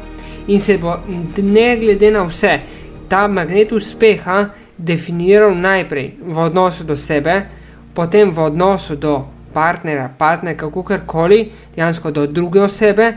In 0.47 0.61
se 0.61 0.79
bo, 0.79 0.97
ne 1.37 1.77
glede 1.77 2.11
na 2.11 2.25
vse, 2.29 2.61
ta 3.09 3.27
magnet 3.29 3.73
uspeha 3.73 4.51
definiral 4.77 5.55
najprej 5.55 6.17
v 6.21 6.39
odnosu 6.39 6.85
do 6.85 6.97
sebe, 6.97 7.47
potem 7.95 8.31
v 8.31 8.39
odnosu 8.39 8.97
do 8.97 9.25
partnera, 9.53 10.11
partnerka, 10.19 10.67
kakorkoli, 10.67 11.53
dejansko 11.77 12.11
do 12.11 12.27
druge 12.27 12.61
osebe, 12.61 13.13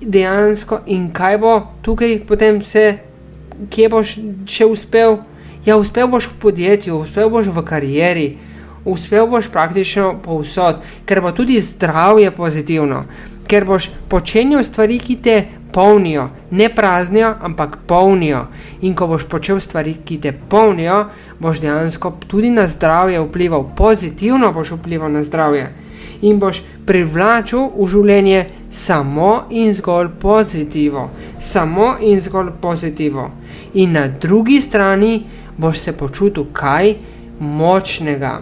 dejansko 0.00 0.80
in 0.86 1.10
kaj 1.12 1.38
bo 1.38 1.54
tukaj 1.82 2.20
potem 2.26 2.62
se, 2.62 2.98
kje 3.70 3.88
boš 3.88 4.18
še 4.46 4.66
uspel. 4.66 5.18
Ja, 5.66 5.76
uspel 5.76 6.06
boš 6.06 6.28
v 6.30 6.38
podjetju, 6.38 6.94
uspel 7.02 7.30
boš 7.30 7.48
v 7.50 7.62
karieri, 7.66 8.26
uspel 8.86 9.26
boš 9.26 9.48
praktično 9.50 10.12
povsod, 10.22 10.78
ker 11.02 11.18
bo 11.20 11.32
tudi 11.34 11.58
zdravje 11.60 12.30
pozitivno, 12.30 13.00
ker 13.50 13.64
boš 13.66 13.88
počenjal 14.06 14.62
stvari, 14.62 15.00
ki 15.02 15.16
te 15.18 15.34
polnijo, 15.74 16.28
ne 16.50 16.68
praznijo, 16.70 17.32
ampak 17.42 17.78
polnijo. 17.86 18.44
In 18.86 18.94
ko 18.94 19.08
boš 19.10 19.26
počel 19.26 19.58
stvari, 19.60 19.96
ki 20.04 20.20
te 20.22 20.32
polnijo, 20.32 21.08
boš 21.42 21.58
dejansko 21.60 22.12
tudi 22.30 22.50
na 22.50 22.68
zdravje 22.68 23.24
vplival, 23.26 23.66
pozitivno 23.76 24.52
boš 24.52 24.76
vplival 24.78 25.10
na 25.12 25.24
zdravje. 25.24 25.72
In 26.22 26.38
boš 26.38 26.62
privlačil 26.86 27.72
v 27.74 27.88
življenje 27.90 28.44
samo 28.70 29.48
in 29.50 29.74
zgolj 29.74 30.14
pozitivo, 30.22 31.08
samo 31.42 31.96
in 32.00 32.22
zgolj 32.22 32.54
pozitivo. 32.62 33.30
In 33.74 33.98
na 33.98 34.06
drugi 34.08 34.60
strani 34.62 35.24
boš 35.58 35.78
se 35.78 35.92
počutil 35.92 36.44
kaj 36.52 36.94
močnega. 37.40 38.40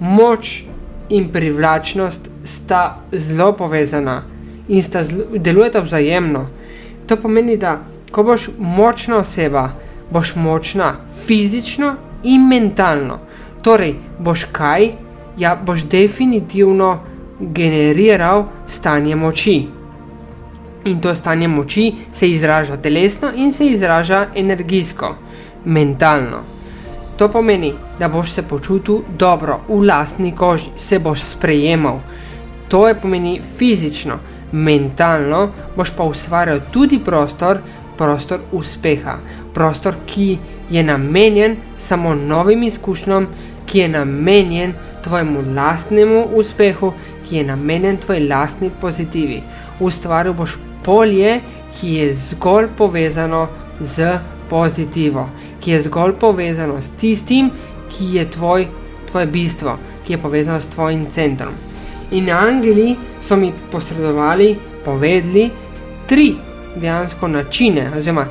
Moč 0.00 0.64
in 1.08 1.28
privlačnost 1.32 2.30
sta 2.44 3.00
zelo 3.12 3.52
povezana 3.52 4.22
in 4.68 4.82
sta 4.82 5.02
delujeta 5.36 5.80
vzajemno. 5.80 6.46
To 7.06 7.16
pomeni, 7.16 7.56
da 7.56 7.80
ko 8.10 8.22
boš 8.22 8.48
močna 8.58 9.16
oseba, 9.16 9.70
boš 10.10 10.34
močna 10.36 10.96
fizično 11.26 11.94
in 12.22 12.48
mentalno. 12.48 13.18
Torej, 13.62 13.94
boš 14.18 14.44
kaj, 14.52 14.92
ja, 15.38 15.56
boš 15.64 15.84
definitivno 15.84 16.98
generiral 17.40 18.44
stanje 18.66 19.16
moči. 19.16 19.66
In 20.84 21.00
to 21.00 21.14
stanje 21.14 21.48
moči 21.48 21.92
se 22.12 22.30
izraža 22.30 22.76
telesno 22.76 23.30
in 23.36 23.52
se 23.52 23.66
izraža 23.66 24.26
energijsko, 24.34 25.14
mentalno. 25.64 26.42
To 27.18 27.28
pomeni, 27.28 27.72
da 27.98 28.08
boš 28.08 28.30
se 28.30 28.42
počutil 28.42 29.00
dobro 29.18 29.60
v 29.68 29.82
lastni 29.86 30.32
koži, 30.32 30.70
se 30.76 30.98
boš 30.98 31.20
sprejemal. 31.20 31.98
To 32.68 32.88
je 32.88 32.94
pomeni 32.94 33.40
fizično, 33.58 34.18
mentalno 34.52 35.48
boš 35.76 35.90
pa 35.96 36.04
ustvarjal 36.04 36.60
tudi 36.70 37.00
prostor, 37.04 37.58
prostor 37.96 38.40
uspeha, 38.52 39.16
prostor, 39.54 39.94
ki 40.06 40.38
je 40.70 40.82
namenjen 40.82 41.56
samo 41.76 42.14
novim 42.14 42.62
izkušnjam, 42.62 43.26
ki 43.66 43.78
je 43.78 43.88
namenjen 43.88 44.72
tvojemu 45.04 45.42
lastnemu 45.56 46.24
uspehu, 46.34 46.92
ki 47.28 47.36
je 47.36 47.44
namenjen 47.44 47.96
tvoji 47.96 48.28
lastni 48.28 48.70
pozitivi. 48.80 49.42
Ustvaril 49.80 50.32
boš 50.32 50.56
polje, 50.84 51.40
ki 51.80 51.94
je 51.94 52.14
zgolj 52.14 52.68
povezano 52.76 53.48
z 53.80 54.18
pozitivo, 54.50 55.28
ki 55.68 55.72
je 55.72 55.82
zgolj 55.82 56.12
povezano 56.20 56.80
s 56.80 56.88
tistim, 56.96 57.50
ki 57.90 58.04
je 58.14 58.30
tvoj, 58.30 58.66
tvoje 59.10 59.26
bistvo, 59.26 59.76
ki 60.06 60.12
je 60.12 60.18
povezano 60.18 60.60
s 60.60 60.66
tvojim 60.66 61.06
centrom. 61.10 61.52
In 62.10 62.30
angeli 62.32 62.96
so 63.26 63.36
mi 63.36 63.52
posredovali, 63.72 64.56
povedali 64.84 65.50
tri 66.06 66.34
dejansko 66.76 67.28
načine, 67.28 67.90
oziroma 67.98 68.24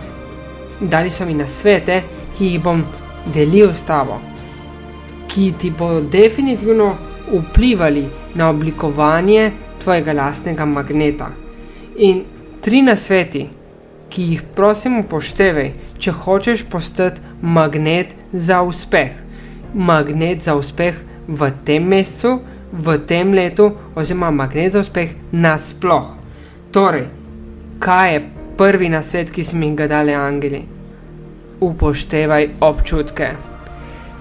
dali 0.82 1.12
so 1.12 1.26
mi 1.26 1.34
na 1.34 1.46
svete, 1.48 2.02
ki 2.38 2.46
jih 2.46 2.64
bom 2.64 2.82
delil 3.34 3.70
s 3.70 3.86
tabo, 3.86 4.18
ki 5.28 5.54
ti 5.60 5.70
bodo 5.70 6.02
definitivno 6.02 6.96
vplivali 7.28 8.08
na 8.34 8.50
oblikovanje 8.50 9.52
tvojega 9.84 10.14
lastnega 10.14 10.66
magneta. 10.66 11.30
In 11.98 12.24
tri 12.62 12.82
nasveti, 12.82 13.46
ki 14.10 14.24
jih 14.32 14.44
prosim 14.56 15.00
upoštevaj, 15.00 15.72
če 16.00 16.12
hočeš 16.12 16.64
postati 16.72 17.22
magnet 17.42 18.16
za 18.32 18.62
uspeh. 18.62 19.12
Magnet 19.74 20.44
za 20.44 20.56
uspeh 20.56 20.96
v 21.28 21.52
tem 21.66 21.84
mesecu, 21.84 22.40
v 22.72 22.98
tem 23.08 23.34
letu, 23.34 23.72
oziroma 23.96 24.32
magnet 24.32 24.74
za 24.74 24.86
uspeh 24.86 25.16
nasploh. 25.32 26.16
Torej, 26.72 27.08
kaj 27.80 28.14
je 28.14 28.24
prvi 28.58 28.90
nasvet, 28.90 29.32
ki 29.32 29.44
smo 29.44 29.64
jim 29.64 29.76
ga 29.76 29.88
dali 29.88 30.16
angeli? 30.16 30.64
Upoštevaj 31.60 32.50
občutke. 32.62 33.30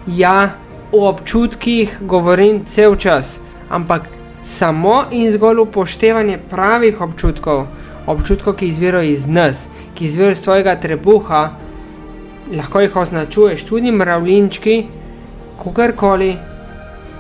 Ja, 0.06 0.50
o 0.92 1.08
občutkih 1.08 1.98
govorim 2.00 2.64
cel 2.64 2.96
čas, 2.96 3.40
ampak 3.70 4.06
samo 4.42 5.04
in 5.10 5.32
zgolj 5.32 5.58
upoštevanje 5.66 6.38
pravih 6.50 7.00
občutkov, 7.00 7.66
občutkov, 8.06 8.56
ki 8.56 8.68
izvirajo 8.68 9.10
iz 9.10 9.26
nas, 9.26 9.66
ki 9.94 10.04
izvirajo 10.04 10.32
iz 10.32 10.42
tvojega 10.42 10.76
trebuha, 10.80 11.50
lahko 12.56 12.80
jih 12.80 12.96
označuješ 12.96 13.64
tudi 13.64 13.92
mravljinčki, 13.92 14.84
kogarkoli. 15.56 16.36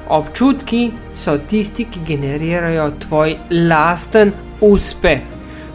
Občutki 0.08 0.90
so 1.14 1.38
tisti, 1.38 1.88
ki 1.90 2.00
generirajo 2.06 2.90
tvoj 3.02 3.36
lasten 3.50 4.32
uspeh. 4.60 5.20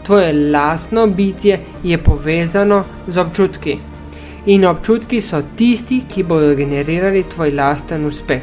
Tvoje 0.06 0.52
lastno 0.52 1.08
bitje 1.08 1.60
je 1.84 1.98
povezano 1.98 2.84
z 3.08 3.18
občutki. 3.18 3.78
In 4.46 4.66
občutki 4.66 5.22
so 5.22 5.42
tisti, 5.56 6.02
ki 6.08 6.24
bodo 6.24 6.56
generirali 6.56 7.24
tvoj 7.24 7.52
lasten 7.52 8.06
uspeh. 8.06 8.42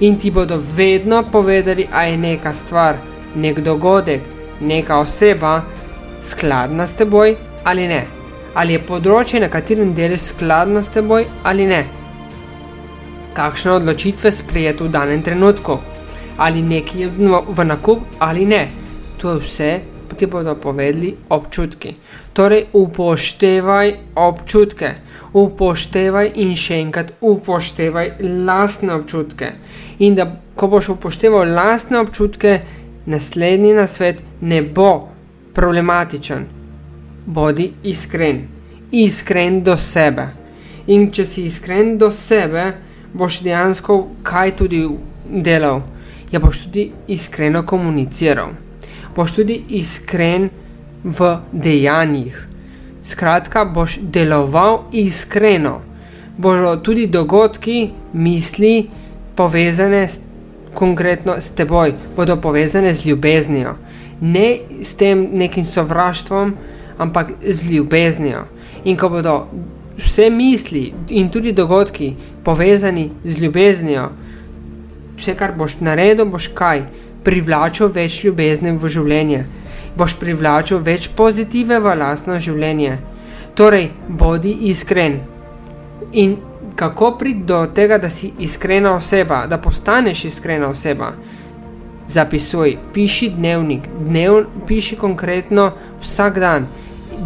In 0.00 0.18
ti 0.18 0.30
bodo 0.30 0.60
vedno 0.76 1.22
povedali, 1.32 1.88
a 1.92 2.04
je 2.04 2.16
neka 2.16 2.54
stvar, 2.54 2.96
nek 3.34 3.60
dogodek, 3.60 4.20
neka 4.60 4.98
oseba 4.98 5.62
skladna 6.24 6.86
s 6.86 6.96
teboj 7.00 7.36
ali 7.64 7.88
ne. 7.88 8.04
Ali 8.54 8.76
je 8.76 8.86
področje, 8.86 9.40
na 9.42 9.50
katerem 9.50 9.94
deliš 9.94 10.30
skladno 10.32 10.82
s 10.82 10.92
teboj 10.94 11.26
ali 11.44 11.66
ne 11.66 11.84
kakšne 13.34 13.72
odločitve 13.72 14.32
sprejeti 14.32 14.84
v 14.84 14.92
danem 14.94 15.22
trenutku, 15.22 15.78
ali 16.38 16.62
nekaj 16.62 17.10
v 17.50 17.64
nakup 17.66 18.06
ali 18.18 18.46
ne. 18.46 18.68
To 19.18 19.34
je 19.34 19.40
vse, 19.42 19.70
ti 20.14 20.26
bodo 20.26 20.54
povedali 20.54 21.14
občutki. 21.34 21.94
Torej, 22.32 22.70
upoštevaj 22.72 24.14
občutke, 24.14 24.90
upoštevaj 25.34 26.30
in 26.38 26.54
še 26.54 26.78
enkrat 26.78 27.14
upoštevaj 27.20 28.22
lastne 28.46 28.94
občutke. 28.94 29.50
In 30.06 30.14
da, 30.14 30.28
ko 30.54 30.70
boš 30.70 30.94
upošteval 30.94 31.50
lastne 31.50 31.98
občutke, 31.98 32.60
naslednji 33.10 33.74
na 33.74 33.88
svet 33.90 34.22
ne 34.40 34.62
bo 34.62 35.13
problematičen. 35.54 36.46
Bodi 37.26 37.70
iskren, 37.82 38.42
iskren 38.92 39.62
do 39.64 39.76
sebe. 39.76 40.28
In 40.86 41.08
če 41.10 41.24
si 41.26 41.46
iskren 41.48 41.96
do 41.98 42.10
sebe, 42.12 42.72
boš 43.14 43.40
dejansko 43.46 43.96
kaj 44.22 44.56
tudi 44.58 44.82
delal, 45.24 45.80
ja 46.32 46.40
boš 46.40 46.66
tudi 46.66 46.90
iskreno 47.08 47.62
komuniciral, 47.66 48.50
boš 49.16 49.38
tudi 49.38 49.56
iskren 49.78 50.50
v 51.04 51.36
dejanjih. 51.52 52.36
Skratka, 53.04 53.64
boš 53.64 53.98
deloval 54.00 54.84
iskreno, 54.92 55.80
bodo 56.36 56.76
tudi 56.76 57.06
dogodki, 57.06 57.90
misli 58.12 58.88
povezane 59.36 60.08
s, 60.08 60.20
konkretno 60.74 61.36
s 61.40 61.52
teboj, 61.52 61.92
bodo 62.16 62.36
povezane 62.40 62.94
z 62.94 63.06
ljubeznijo. 63.06 63.76
Ne 64.24 64.48
s 64.80 64.94
tem 64.96 65.26
nekim 65.36 65.64
sovraštvom, 65.68 66.54
ampak 66.98 67.32
z 67.44 67.70
ljubeznijo. 67.70 68.44
In 68.84 68.96
ko 68.96 69.08
bodo 69.12 69.34
vse 69.98 70.30
misli 70.30 70.92
in 71.08 71.28
tudi 71.28 71.52
dogodki 71.52 72.14
povezani 72.44 73.10
z 73.24 73.38
ljubeznijo, 73.38 74.08
vse 75.16 75.34
kar 75.34 75.52
boš 75.56 75.76
naredil, 75.80 76.26
boš 76.26 76.48
kaj, 76.54 76.82
privlačil 77.24 77.88
več 77.88 78.22
ljubezni 78.24 78.74
v 78.76 78.88
življenje, 78.88 79.44
boš 79.96 80.16
privlačil 80.20 80.82
več 80.84 81.08
pozitive 81.16 81.78
v 81.80 81.94
lastno 81.98 82.38
življenje. 82.40 82.98
Torej, 83.54 83.90
bodi 84.08 84.52
iskren. 84.70 85.20
In 86.12 86.36
kako 86.76 87.14
priti 87.18 87.46
do 87.46 87.60
tega, 87.74 87.98
da 87.98 88.10
si 88.10 88.32
iskrena 88.38 88.96
oseba, 88.96 89.44
da 89.46 89.60
postaneš 89.62 90.24
iskrena 90.24 90.68
oseba? 90.68 91.12
Zapisuj, 92.08 92.76
piši 92.92 93.30
dnevnik, 93.36 93.88
dnev, 94.00 94.44
piši 94.66 94.96
konkretno 94.96 95.70
vsak 96.02 96.38
dan, 96.38 96.66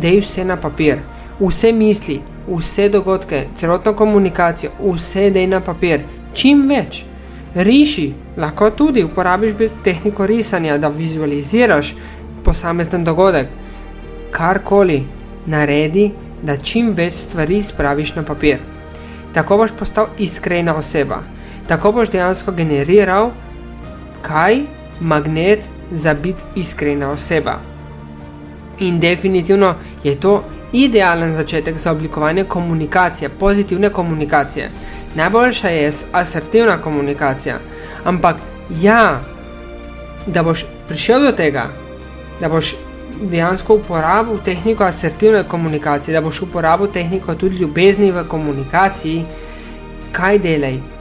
dej 0.00 0.20
vse 0.20 0.44
na 0.44 0.56
papir, 0.56 1.00
vse 1.40 1.72
misli, 1.72 2.20
vse 2.48 2.88
dogodke, 2.88 3.46
celotno 3.56 3.92
komunikacijo, 3.92 4.70
vse 4.78 5.30
dej 5.30 5.46
na 5.46 5.60
papir, 5.60 6.04
čim 6.34 6.68
več. 6.68 7.02
Riši, 7.54 8.12
lahko 8.36 8.70
tudi 8.70 9.02
uporabiš 9.02 9.56
tehniko 9.84 10.26
risanja, 10.26 10.78
da 10.78 10.88
vizualiziraš 10.88 11.94
posamezen 12.44 13.04
dogodek. 13.04 13.48
Karkoli 14.30 15.02
naredi, 15.46 16.10
da 16.42 16.56
čim 16.56 16.92
več 16.94 17.14
stvari 17.14 17.62
spraviš 17.62 18.14
na 18.14 18.22
papir. 18.22 18.58
tako 19.34 19.56
boš 19.56 19.70
postal 19.78 20.06
iskrena 20.18 20.74
oseba. 20.76 21.22
Tako 21.68 21.92
boš 21.92 22.10
dejansko 22.10 22.52
generiral 22.52 23.30
kaj 24.22 24.61
magnet 25.00 25.68
za 25.92 26.14
biti 26.14 26.44
iskrena 26.57 27.11
oseba. 27.11 27.59
In 28.78 29.00
definitivno 29.00 29.74
je 30.04 30.20
to 30.20 30.44
idealen 30.72 31.35
začetek 31.35 31.78
za 31.78 31.92
oblikovanje 31.92 32.44
komunikacije, 32.44 33.28
pozitivne 33.28 33.90
komunikacije. 33.90 34.70
Najboljša 35.14 35.68
je 35.68 35.92
asertivna 36.12 36.78
komunikacija, 36.78 37.59
ampak 38.04 38.37
ja, 38.81 39.20
da 40.26 40.42
boš 40.42 40.64
prišel 40.88 41.20
do 41.20 41.33
tega, 41.33 41.64
da 42.40 42.48
boš 42.48 42.74
dejansko 43.22 43.74
uporabil 43.74 44.38
tehniko 44.44 44.85
asertivne 44.85 45.42
komunikacije, 45.42 46.12
da 46.14 46.20
boš 46.20 46.42
uporabil 46.42 46.87
tehniko 46.87 47.35
tudi 47.35 47.57
ljubezni 47.57 48.12
v 48.12 48.24
komunikaciji, 48.28 49.24
kaj 50.12 50.38
delaj? 50.38 50.97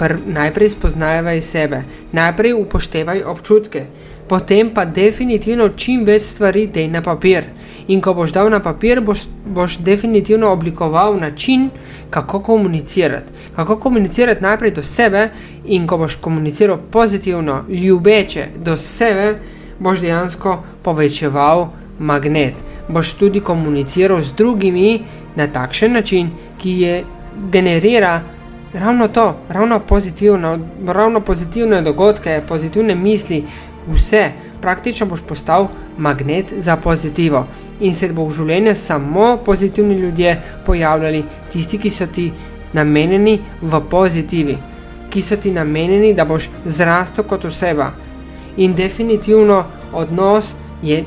Pr 0.00 0.16
najprej 0.26 0.70
spoznavaj 0.72 1.42
sebe, 1.44 1.82
najprej 2.16 2.54
upoštevaj 2.56 3.20
občutke, 3.28 3.82
potem 4.28 4.70
pa 4.72 4.86
definitivno 4.88 5.66
čim 5.76 6.06
več 6.08 6.22
stvari 6.24 6.70
dej 6.72 6.88
na 6.88 7.02
papir. 7.04 7.44
In 7.92 8.00
ko 8.00 8.14
boš 8.14 8.32
dal 8.32 8.48
na 8.48 8.62
papir, 8.64 9.02
boš, 9.04 9.26
boš 9.44 9.76
definitivno 9.84 10.52
oblikoval 10.54 11.18
način, 11.20 11.68
kako 12.10 12.40
komunicirati. 12.40 13.52
Kako 13.56 13.76
komunicirati 13.76 14.42
najprej 14.42 14.70
do 14.70 14.82
sebe, 14.82 15.28
in 15.66 15.86
ko 15.86 15.98
boš 15.98 16.16
komuniciral 16.16 16.78
pozitivno, 16.90 17.64
ljubeče 17.68 18.46
do 18.56 18.76
sebe, 18.76 19.34
boš 19.78 20.00
dejansko 20.00 20.62
povečeval 20.82 21.68
magnet. 21.98 22.54
Boš 22.88 23.12
tudi 23.20 23.40
komuniciral 23.40 24.22
z 24.22 24.32
drugimi 24.32 25.00
na 25.36 25.46
takšen 25.46 25.92
način, 25.92 26.30
ki 26.58 26.70
je 26.80 27.04
generira 27.52 28.20
ravno 28.74 29.08
to, 29.08 29.36
ravno 29.48 29.80
pozitivno, 29.80 30.58
ravno 30.86 31.20
pozitivne 31.20 31.82
dogodke, 31.82 32.42
pozitivne 32.48 32.94
misli, 32.94 33.44
vse. 33.86 34.30
Praktično 34.60 35.06
boš 35.06 35.20
postal 35.28 35.68
magnet 35.98 36.46
za 36.58 36.76
pozitivo 36.76 37.46
in 37.80 37.94
se 37.94 38.12
bo 38.12 38.26
v 38.28 38.34
življenju 38.36 38.74
samo 38.74 39.38
pozitivni 39.44 39.94
ljudje 39.94 40.34
pojavljali, 40.66 41.24
tisti, 41.52 41.78
ki 41.78 41.90
so 41.90 42.06
ti 42.06 42.26
namenjeni 42.72 43.38
v 43.62 43.80
pozitivi, 43.90 44.58
ki 45.10 45.22
so 45.22 45.36
ti 45.36 45.50
namenjeni, 45.50 46.12
da 46.14 46.24
boš 46.24 46.50
zrastel 46.64 47.24
kot 47.24 47.44
oseba. 47.44 47.90
In 48.56 48.74
definitivno 48.74 49.64
odnos 49.92 50.52
je 50.82 51.04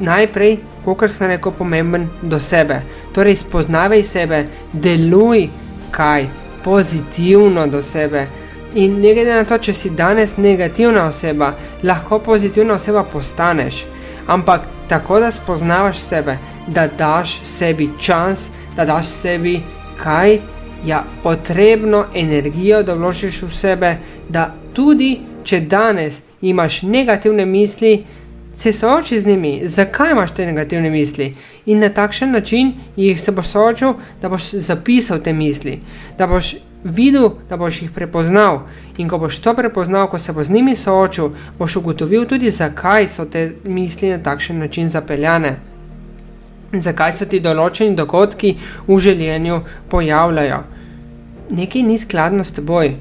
najprej, 0.00 0.58
kot 0.84 1.10
sem 1.10 1.28
rekel, 1.28 1.52
pomemben 1.52 2.08
do 2.22 2.40
sebe. 2.40 2.80
Torej, 3.12 3.36
spoznavaj 3.44 4.02
sebe, 4.02 4.46
deluj 4.72 5.50
kaj 5.90 6.45
pozitivno 6.66 7.66
do 7.66 7.82
sebe. 7.82 8.26
In 8.74 9.00
ne 9.00 9.14
glede 9.14 9.34
na 9.34 9.44
to, 9.44 9.58
če 9.58 9.72
si 9.72 9.90
danes 9.94 10.34
negativna 10.36 11.04
oseba, 11.06 11.52
lahko 11.86 12.18
pozitivna 12.18 12.74
oseba 12.74 13.04
postaneš. 13.06 13.84
Ampak 14.26 14.66
tako, 14.88 15.20
da 15.22 15.30
spoznavaš 15.30 16.02
sebe, 16.02 16.34
da 16.66 16.88
daš 16.98 17.38
sebi 17.46 17.88
čas, 18.00 18.48
da 18.76 18.84
daš 18.84 19.06
sebi 19.06 19.60
kaj, 20.02 20.38
ja, 20.86 21.04
potrebno 21.22 22.04
energijo, 22.14 22.82
da 22.82 22.98
vložiš 22.98 23.42
v 23.42 23.50
sebe, 23.54 23.96
da 24.28 24.50
tudi 24.74 25.20
če 25.44 25.60
danes 25.60 26.20
imaš 26.42 26.82
negativne 26.82 27.46
misli, 27.46 28.00
se 28.56 28.72
sooči 28.72 29.20
z 29.20 29.26
njimi, 29.26 29.60
zakaj 29.64 30.10
imaš 30.10 30.30
te 30.30 30.46
negativne 30.46 30.90
misli. 30.90 31.34
In 31.66 31.78
na 31.78 31.88
takšen 31.88 32.30
način 32.30 32.72
jih 32.96 33.20
se 33.20 33.32
boš 33.32 33.46
soočil, 33.46 33.94
da 34.22 34.28
boš 34.28 34.50
zapisal 34.50 35.18
te 35.18 35.32
misli, 35.32 35.80
da 36.18 36.26
boš 36.26 36.54
videl, 36.84 37.30
da 37.48 37.56
boš 37.56 37.82
jih 37.82 37.90
prepoznal. 37.90 38.60
In 38.96 39.08
ko 39.08 39.18
boš 39.18 39.38
to 39.38 39.54
prepoznal, 39.54 40.08
ko 40.08 40.18
se 40.18 40.32
bo 40.32 40.44
z 40.44 40.50
njimi 40.50 40.76
soočil, 40.76 41.30
boš 41.58 41.76
ugotovil 41.76 42.24
tudi, 42.24 42.50
zakaj 42.50 43.08
so 43.08 43.24
te 43.24 43.52
misli 43.64 44.10
na 44.10 44.18
takšen 44.18 44.58
način 44.58 44.88
zapeljane. 44.88 45.56
Zakaj 46.72 47.12
so 47.12 47.26
ti 47.26 47.40
določeni 47.40 47.96
dogodki 47.96 48.54
v 48.86 48.98
življenju 49.00 49.60
pojavljajo. 49.90 50.62
Nekaj 51.50 51.82
ni 51.82 51.98
skladno 51.98 52.44
s 52.44 52.56
teboj. 52.56 52.94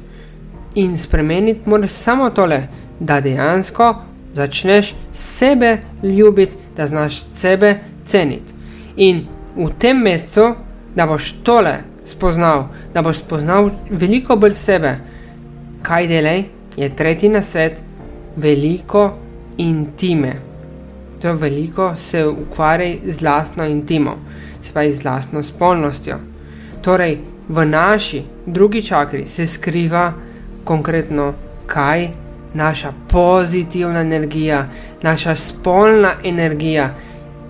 In 0.75 0.97
spremeniti 0.97 1.69
moraš 1.69 1.91
samo 1.91 2.29
tole, 2.29 2.67
da 2.99 3.21
dejansko 3.21 3.93
začneš 4.35 4.93
sebe 5.13 5.77
ljubiti, 6.03 6.57
da 6.77 6.87
znaš 6.87 7.23
sebe 7.33 7.79
ceniti. 8.05 8.53
In 8.95 9.25
v 9.55 9.69
tem 9.79 9.97
mesecu, 9.97 10.53
da 10.95 11.05
boš 11.05 11.31
tole 11.43 11.77
spoznal, 12.05 12.67
da 12.93 13.01
boš 13.01 13.17
spoznal 13.17 13.69
veliko 13.89 14.35
bolj 14.35 14.53
sebe, 14.53 14.97
kaj 15.81 16.07
delaj, 16.07 16.43
je 16.77 16.89
tretji 16.95 17.29
na 17.29 17.41
svet, 17.41 17.81
veliko 18.35 19.13
intime. 19.57 20.33
To 21.21 21.27
je 21.27 21.33
veliko 21.33 21.95
se 21.95 22.25
ukvarjaj 22.27 22.99
z 23.05 23.21
lastno 23.21 23.65
intimo, 23.65 24.17
se 24.61 24.71
pa 24.73 24.83
z 24.91 25.03
lastno 25.05 25.43
spolnostjo. 25.43 26.19
Torej, 26.81 27.17
v 27.47 27.65
naši 27.65 28.23
drugi 28.45 28.81
čakri 28.81 29.27
se 29.27 29.47
skriva 29.47 30.13
konkretno 30.63 31.33
kaj 31.65 32.24
naša 32.55 32.93
pozitivna 33.11 34.01
energija, 34.01 34.67
naša 35.01 35.35
spolna 35.35 36.13
energija, 36.23 36.93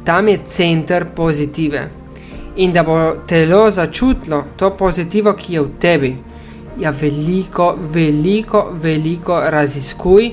tam 0.05 0.27
je 0.27 0.39
center 0.45 1.05
pozitive. 1.15 1.89
In 2.55 2.73
da 2.73 2.83
bo 2.83 3.15
telo 3.27 3.71
začutilo 3.71 4.43
to 4.57 4.69
pozitivo, 4.77 5.33
ki 5.33 5.53
je 5.53 5.61
v 5.61 5.69
tebi, 5.79 6.15
ja, 6.79 6.93
veliko, 7.01 7.75
veliko, 7.93 8.69
veliko 8.73 9.39
raziskuj 9.49 10.31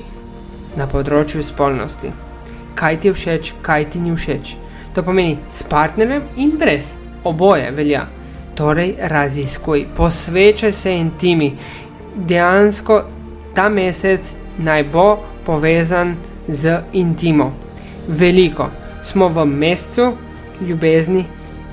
na 0.77 0.87
področju 0.87 1.43
spolnosti. 1.43 2.11
Kaj 2.75 2.99
ti 2.99 3.07
je 3.07 3.13
všeč, 3.13 3.53
kaj 3.61 3.89
ti 3.89 3.99
ni 3.99 4.15
všeč. 4.15 4.55
To 4.93 5.03
pomeni 5.03 5.37
s 5.49 5.63
partnerjem 5.63 6.23
in 6.37 6.57
brez, 6.57 6.95
oboje 7.23 7.71
velja. 7.71 8.07
Torej, 8.55 8.95
raziskuj, 9.09 9.87
posvečaj 9.95 10.73
se 10.73 10.93
intimi. 10.93 11.53
Dejansko 12.15 13.01
ta 13.55 13.69
mesec 13.69 14.33
naj 14.57 14.83
bo 14.83 15.23
povezan 15.45 16.15
z 16.47 16.81
intimo. 16.93 17.53
Veliko 18.07 18.69
smo 19.03 19.27
v 19.27 19.45
mesecu 19.45 20.13
ljubezni, 20.61 21.25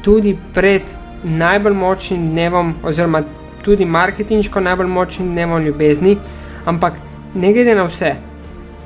tudi 0.02 0.36
pred 0.54 0.82
najbolj 1.24 1.74
močnim 1.74 2.30
dnevom, 2.30 2.74
oziroma 2.82 3.22
tudi 3.62 3.84
marketinško 3.84 4.60
najbolj 4.60 4.86
močnim 4.86 5.28
dnevom 5.28 5.62
ljubezni, 5.62 6.16
ampak 6.64 6.94
ne 7.34 7.52
glede 7.52 7.74
na 7.74 7.84
vse, 7.84 8.14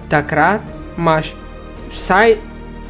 takrat 0.09 0.61
imaš 0.99 1.35
vsaj 1.91 2.37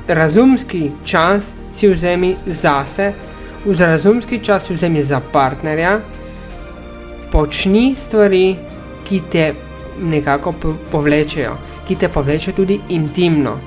razumski 0.08 0.90
čas, 1.04 1.54
si 1.72 1.88
vzemi 1.88 2.36
zase, 2.46 3.12
v 3.64 3.74
razumski 3.80 4.38
čas 4.38 4.66
si 4.66 4.74
vzemi 4.74 5.02
za 5.02 5.20
partnerja, 5.32 6.00
počni 7.32 7.94
stvari, 7.94 8.56
ki 9.08 9.20
te 9.32 9.54
nekako 10.02 10.54
povlečejo, 10.90 11.56
ki 11.88 11.96
te 11.96 12.08
povlečejo 12.08 12.56
tudi 12.56 12.80
intimno. 12.88 13.58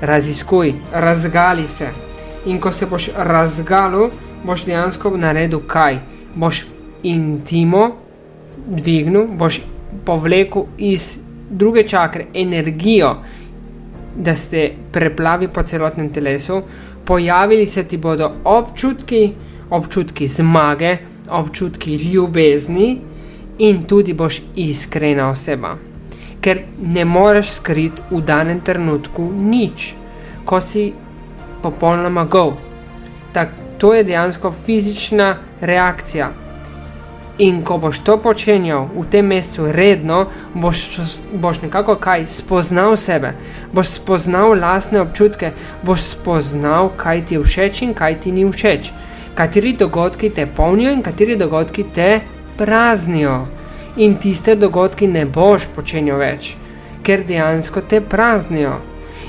Raziskuj, 0.00 0.74
razgali 0.92 1.66
se. 1.66 1.88
In 2.46 2.60
ko 2.60 2.72
se 2.72 2.86
boš 2.86 3.08
razgalil, 3.16 4.10
boš 4.44 4.64
dejansko 4.64 5.16
naredil 5.16 5.60
kaj? 5.66 5.98
Boš 6.34 6.66
intimo 7.02 7.96
dvignil, 8.66 9.26
boš 9.26 9.60
povlekel 10.04 10.66
iz 10.78 11.18
druge 11.50 11.82
čakre 11.88 12.26
energijo, 12.34 13.16
da 14.16 14.36
se 14.36 14.70
preplavi 14.92 15.48
po 15.48 15.62
celotnem 15.62 16.10
telesu, 16.10 16.62
pojavili 17.04 17.66
se 17.66 17.84
ti 17.84 17.96
bodo 17.96 18.32
občutki, 18.44 19.32
občutki 19.70 20.28
zmage, 20.28 20.96
občutki 21.30 21.96
ljubezni 21.96 22.98
in 23.58 23.84
tudi 23.84 24.12
boš 24.12 24.40
iskrena 24.54 25.30
oseba. 25.30 25.76
Ker 26.40 26.60
ne 26.82 27.04
moreš 27.04 27.56
skriti 27.58 28.02
v 28.10 28.20
danem 28.20 28.60
trenutku 28.60 29.24
nič, 29.32 29.94
ko 30.44 30.60
si 30.60 30.92
popolnoma 31.62 32.24
go. 32.24 32.56
Tak, 33.32 33.50
to 33.78 33.94
je 33.94 34.04
dejansko 34.04 34.50
fizična 34.52 35.36
reakcija. 35.60 36.30
In 37.38 37.60
ko 37.64 37.76
boš 37.78 37.98
to 38.00 38.16
počenjal 38.16 38.86
v 38.94 39.02
tem 39.12 39.26
mesecu 39.26 39.66
redno, 39.72 40.26
boš, 40.54 40.86
boš 41.32 41.60
nekako 41.66 41.98
kaj 42.00 42.24
spoznal 42.32 42.96
sebe, 42.96 43.34
boš 43.72 43.98
spoznal 43.98 44.56
lastne 44.56 45.02
občutke, 45.04 45.50
boš 45.82 46.14
spoznal, 46.14 46.94
kaj 46.96 47.26
ti 47.26 47.36
je 47.36 47.42
všeč 47.44 47.82
in 47.82 47.92
kaj 47.94 48.20
ti 48.20 48.32
ni 48.32 48.46
všeč, 48.48 48.88
kateri 49.34 49.74
dogodki 49.76 50.30
te 50.30 50.46
polnijo 50.46 50.94
in 50.96 51.04
kateri 51.04 51.36
dogodki 51.36 51.84
te 51.92 52.20
praznijo. 52.58 53.46
In 53.96 54.16
tiste 54.20 54.54
dogodke 54.54 55.08
ne 55.08 55.24
boš 55.24 55.68
počenjal 55.74 56.18
več, 56.20 56.54
ker 57.02 57.24
dejansko 57.24 57.80
te 57.88 58.00
praznijo. 58.00 58.74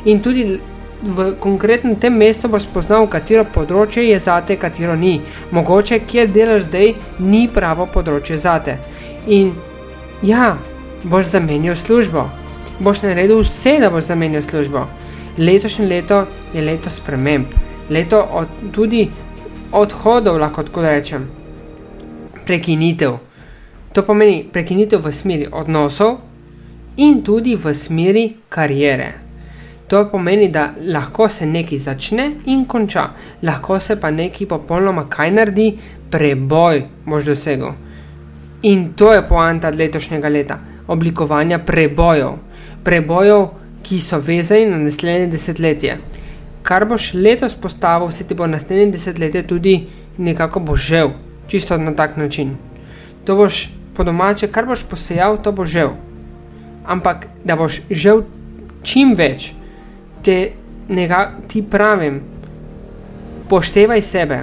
In 0.06 0.20
tudi 0.24 0.60
v 1.02 1.36
konkretnem 1.40 1.96
tem 1.96 2.13
mestu 2.13 2.50
boš 2.50 2.66
spoznal, 2.66 3.08
katero 3.08 3.46
področje 3.54 4.04
je 4.08 4.20
zate, 4.20 4.58
katero 4.58 4.96
ni. 4.96 5.20
Mogoče, 5.52 6.02
kjer 6.10 6.32
delaš 6.34 6.68
zdaj, 6.68 6.96
ni 7.20 7.46
pravo 7.48 7.88
področje 7.94 8.40
zate. 8.42 8.78
In 9.28 9.54
ja, 10.26 10.58
boš 11.04 11.32
zamenjal 11.36 11.78
službo. 11.78 12.26
Boš 12.80 13.04
naredil 13.06 13.42
vse, 13.44 13.78
da 13.82 13.92
boš 13.94 14.10
zamenjal 14.10 14.44
službo. 14.44 14.88
Letošnje 15.38 15.88
leto 15.88 16.26
je 16.54 16.62
leto 16.66 16.90
sprememb, 16.90 17.54
leto 17.94 18.24
od, 18.34 18.48
tudi 18.74 19.06
odhodov, 19.72 20.40
lahko 20.42 20.63
tako 20.66 20.82
rečem. 20.82 21.28
Prekinitev. 22.47 23.17
To 23.91 24.03
pomeni 24.07 24.45
prekinitev 24.53 25.01
v 25.03 25.12
smeri 25.12 25.47
odnosov 25.51 26.21
in 27.03 27.19
tudi 27.21 27.57
v 27.60 27.73
smeri 27.75 28.27
karijere. 28.49 29.10
To 29.88 30.05
pomeni, 30.12 30.47
da 30.51 30.69
lahko 30.79 31.27
se 31.29 31.45
nekaj 31.45 31.79
začne 31.79 32.31
in 32.45 32.65
konča, 32.65 33.10
lahko 33.43 33.79
se 33.79 33.99
pa 33.99 34.12
nekaj 34.12 34.47
popolnoma 34.47 35.10
kaj 35.10 35.31
naredi, 35.31 35.67
preboj 36.12 36.86
boš 37.05 37.25
dosegel. 37.25 37.75
In 38.63 38.93
to 38.95 39.13
je 39.13 39.27
poanta 39.27 39.69
letošnjega 39.69 40.29
leta: 40.29 40.60
oblikovanja 40.88 41.60
prebojev, 41.60 42.39
prebojev, 42.83 43.47
ki 43.83 44.01
so 44.01 44.19
vezani 44.19 44.65
na 44.65 44.77
naslednje 44.77 45.27
desetletje. 45.27 45.97
Kar 46.63 46.86
boš 46.86 47.13
letos 47.13 47.55
postavil, 47.55 48.12
se 48.12 48.23
ti 48.23 48.36
bo 48.36 48.47
naslednje 48.47 48.91
desetletje 48.91 49.47
tudi 49.47 49.81
nekako 50.17 50.60
božel, 50.60 51.12
čisto 51.47 51.77
na 51.77 51.95
tak 51.95 52.17
način. 52.17 52.55
To 53.25 53.36
boš 53.36 53.69
po 53.93 54.03
domače, 54.03 54.47
kar 54.47 54.65
boš 54.65 54.83
posejal, 54.89 55.41
to 55.43 55.51
bo 55.51 55.65
žel. 55.65 55.89
Ampak 56.86 57.27
da 57.43 57.55
boš 57.55 57.81
žel 57.89 58.21
čim 58.83 59.13
več 59.17 59.53
te 60.23 60.51
nekaj 60.89 61.25
ti 61.47 61.62
pravim, 61.63 62.21
upoštevaj 63.45 64.01
sebe, 64.01 64.39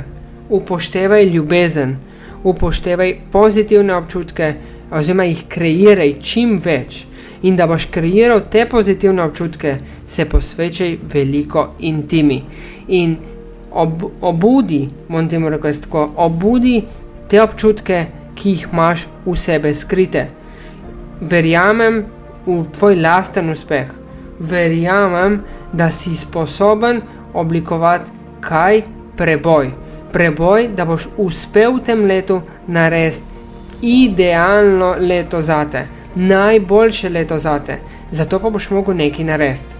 upoštevaj 0.49 1.25
ljubezen, 1.25 1.97
upoštevaj 2.45 3.17
pozitivne 3.33 3.97
občutke, 3.97 4.55
oziroma 4.91 5.25
jih 5.29 5.43
kreiraj 5.49 6.15
čim 6.23 6.57
več. 6.65 7.05
In 7.45 7.57
da 7.57 7.67
boš 7.69 7.91
kreiral 7.93 8.47
te 8.51 8.65
pozitivne 8.69 9.23
občutke, 9.23 9.77
se 10.07 10.25
posvečaj 10.25 10.97
veliko 11.13 11.67
intimi. 11.81 12.41
In 12.89 13.17
ob, 13.75 14.05
obudi, 14.21 14.89
temu 15.31 15.51
rekel, 15.51 15.75
tako, 15.83 16.09
obudi 16.17 16.83
te 17.29 17.43
občutke, 17.43 18.07
ki 18.35 18.51
jih 18.51 18.67
imaš 18.73 19.07
v 19.27 19.37
sebi 19.37 19.75
skrite. 19.75 20.29
Verjamem 21.21 22.05
v 22.47 22.63
tvoj 22.73 22.97
lasten 23.01 23.51
uspeh, 23.51 23.91
verjamem, 24.41 25.41
da 25.73 25.91
si 25.91 26.15
sposoben 26.17 27.01
oblikovati 27.35 28.11
kaj 28.41 28.83
preboj. 29.17 29.71
Preboj, 30.13 30.69
da 30.77 30.85
boš 30.87 31.09
uspel 31.19 31.79
v 31.79 31.85
tem 31.87 32.05
letu 32.07 32.43
narediti 32.67 33.35
idealno 33.85 34.95
leto 34.99 35.43
zate, 35.43 35.87
najboljše 36.15 37.09
leto 37.09 37.39
zate. 37.39 37.79
Zato 38.11 38.39
pa 38.39 38.51
boš 38.51 38.71
mogel 38.71 38.97
nekaj 38.97 39.25
narediti. 39.25 39.75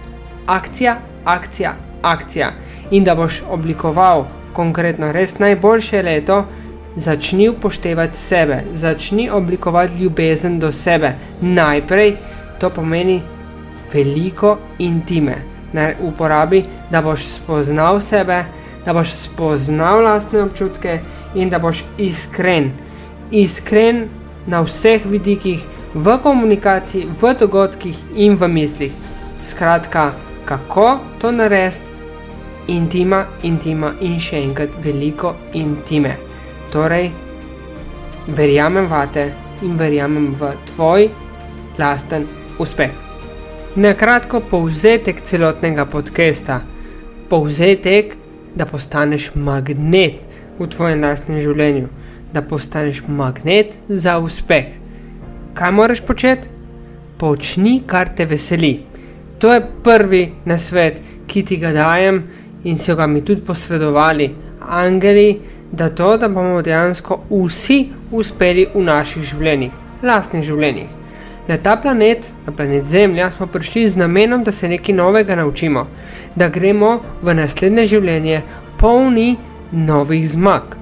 Akcija, 0.45 0.97
akcija, 1.25 1.75
akcija. 2.01 2.51
In 2.91 3.03
da 3.03 3.15
boš 3.15 3.41
oblikoval 3.49 4.25
konkretno 4.53 5.11
res 5.11 5.39
najboljše 5.39 6.01
leto, 6.01 6.45
začni 6.95 7.49
upoštevati 7.49 8.17
sebe, 8.17 8.63
začni 8.73 9.29
oblikovati 9.29 10.03
ljubezen 10.03 10.59
do 10.59 10.71
sebe. 10.71 11.15
Najprej 11.41 12.15
to 12.59 12.69
pomeni 12.69 13.21
veliko 13.93 14.57
intime 14.79 15.35
uporabi, 16.01 16.63
da 16.91 17.01
boš 17.01 17.25
spoznal 17.25 18.01
sebe, 18.01 18.43
da 18.85 18.93
boš 18.93 19.11
spoznal 19.11 20.03
lastne 20.03 20.43
občutke 20.43 20.99
in 21.35 21.49
da 21.49 21.59
boš 21.59 21.83
iskren. 21.97 22.71
Iskren 23.31 24.07
na 24.47 24.61
vseh 24.61 25.05
vidikih, 25.05 25.65
v 25.93 26.17
komunikaciji, 26.23 27.07
v 27.21 27.33
dogodkih 27.39 27.97
in 28.15 28.35
v 28.35 28.47
mislih. 28.47 28.93
Skratka, 29.43 30.11
kako 30.45 30.99
to 31.21 31.31
narediti? 31.31 31.94
Intima, 32.67 33.25
intima 33.43 33.91
in 34.01 34.15
še 34.17 34.39
enkrat 34.41 34.73
veliko 34.81 35.35
intime. 35.53 36.15
Torej, 36.73 37.11
verjamem 38.27 38.87
vate 38.89 39.27
in 39.61 39.75
verjamem 39.77 40.31
v 40.39 40.49
tvoj 40.71 41.09
lasten 41.77 42.25
uspeh. 42.57 42.89
Na 43.75 43.91
kratko 43.93 44.39
povzetek 44.49 45.21
celotnega 45.21 45.85
podcasta, 45.85 46.63
povzetek, 47.29 48.15
da 48.55 48.65
postaneš 48.65 49.29
magnet 49.35 50.23
v 50.57 50.67
tvojem 50.71 51.03
lastnem 51.03 51.41
življenju, 51.43 51.89
da 52.33 52.41
postaneš 52.41 53.03
magnet 53.05 53.75
za 53.89 54.15
uspeh. 54.17 54.71
Kaj 55.53 55.71
moraš 55.75 56.01
početi? 56.01 56.49
Počni, 57.21 57.83
kar 57.85 58.09
te 58.09 58.25
veseli. 58.25 58.79
To 59.39 59.53
je 59.53 59.61
prvi 59.83 60.23
nasvet, 60.49 61.03
ki 61.27 61.43
ti 61.45 61.59
ga 61.61 61.71
dajem 61.75 62.23
in 62.65 62.77
so 62.77 62.95
ga 62.95 63.07
mi 63.07 63.21
tudi 63.21 63.41
posredovali 63.41 64.35
angeli, 64.67 65.39
da 65.71 65.89
to, 65.89 66.17
da 66.17 66.27
bomo 66.27 66.61
dejansko 66.61 67.19
vsi 67.29 67.89
uspeli 68.11 68.67
v 68.73 68.83
naših 68.83 69.23
življenjih, 69.23 69.71
lastnih 70.03 70.43
življenjih. 70.45 70.89
Na 71.47 71.57
ta 71.61 71.75
planet, 71.77 72.31
na 72.45 72.53
planet 72.53 72.85
Zemlja, 72.89 73.29
smo 73.31 73.45
prišli 73.47 73.89
z 73.89 74.01
namenom, 74.01 74.43
da 74.43 74.51
se 74.51 74.69
nekaj 74.69 74.95
novega 74.95 75.35
naučimo, 75.35 75.85
da 76.35 76.49
gremo 76.49 77.01
v 77.21 77.35
naslednje 77.37 77.85
življenje 77.91 78.41
polni 78.81 79.35
novih 79.71 80.25
zmag, 80.29 80.73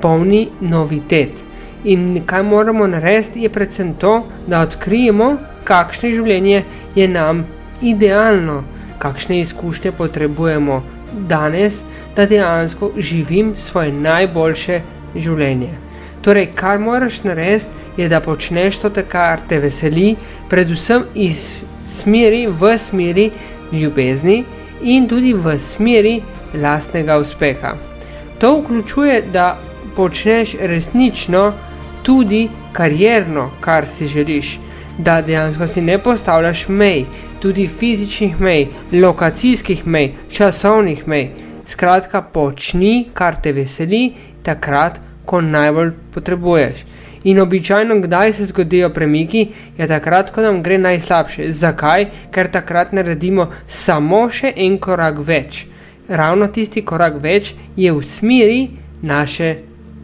polni 0.00 0.48
novitet. 0.60 1.42
In 1.84 2.22
kaj 2.26 2.42
moramo 2.46 2.86
narediti, 2.86 3.42
je 3.42 3.50
predvsem 3.50 3.94
to, 3.98 4.20
da 4.46 4.62
odkrijemo, 4.62 5.36
kakšno 5.64 6.12
življenje 6.14 6.62
je 6.94 7.08
nam 7.08 7.46
idealno, 7.82 8.62
kakšne 9.02 9.40
izkušnje 9.40 9.92
potrebujemo 9.98 10.82
danes, 11.28 11.82
da 12.16 12.26
dejansko 12.26 12.90
živim 12.96 13.54
svoje 13.58 13.92
najboljše 13.92 14.80
življenje. 15.16 15.70
Torej, 16.22 16.52
kar 16.54 16.78
moraš 16.78 17.22
narediti, 17.24 17.82
je, 17.96 18.08
da 18.08 18.20
počneš 18.20 18.78
to, 18.78 18.90
kar 19.08 19.40
te 19.48 19.58
veseli, 19.60 20.14
predvsem 20.48 21.04
iz 21.14 21.62
smeri 21.86 22.46
v 22.46 22.76
smeri 22.78 23.30
ljubezni 23.72 24.44
in 24.82 25.08
tudi 25.08 25.34
v 25.34 25.58
smeri 25.58 26.20
lastnega 26.54 27.18
uspeha. 27.18 27.74
To 28.38 28.56
vključuje, 28.60 29.22
da 29.32 29.58
počneš 29.96 30.56
resnično 30.60 31.52
tudi 32.02 32.48
karjerno, 32.72 33.50
kar 33.60 33.86
si 33.86 34.06
želiš, 34.06 34.58
da 34.98 35.22
dejansko 35.22 35.66
si 35.66 35.82
ne 35.82 35.98
postavljaš 35.98 36.68
mej, 36.68 37.04
tudi 37.42 37.66
fizičnih 37.66 38.40
mej, 38.40 38.68
lokacijskih 38.92 39.86
mej, 39.86 40.12
časovnih 40.30 41.08
mej. 41.10 41.30
Skratka, 41.66 42.22
počni, 42.22 43.08
kar 43.14 43.34
te 43.42 43.52
veseli, 43.52 44.12
takrat, 44.46 45.00
ko 45.26 45.40
najbolj 45.42 45.92
potrebuješ. 46.14 46.84
In 47.24 47.38
običajno, 47.38 48.00
kdaj 48.00 48.32
se 48.32 48.44
zgodijo 48.44 48.90
premiki, 48.90 49.48
je 49.78 49.86
takrat, 49.88 50.30
ko 50.30 50.42
nam 50.42 50.62
gre 50.62 50.78
najslabše. 50.78 51.52
Zakaj? 51.52 52.06
Ker 52.30 52.50
takrat 52.50 52.92
naredimo 52.92 53.46
samo 53.66 54.24
še 54.30 54.54
en 54.56 54.78
korak 54.78 55.18
več. 55.22 55.66
Ravno 56.08 56.48
tisti 56.50 56.82
korak 56.82 57.20
več 57.22 57.54
je 57.76 57.92
v 57.92 58.02
smeri 58.02 58.62
naše 59.02 59.54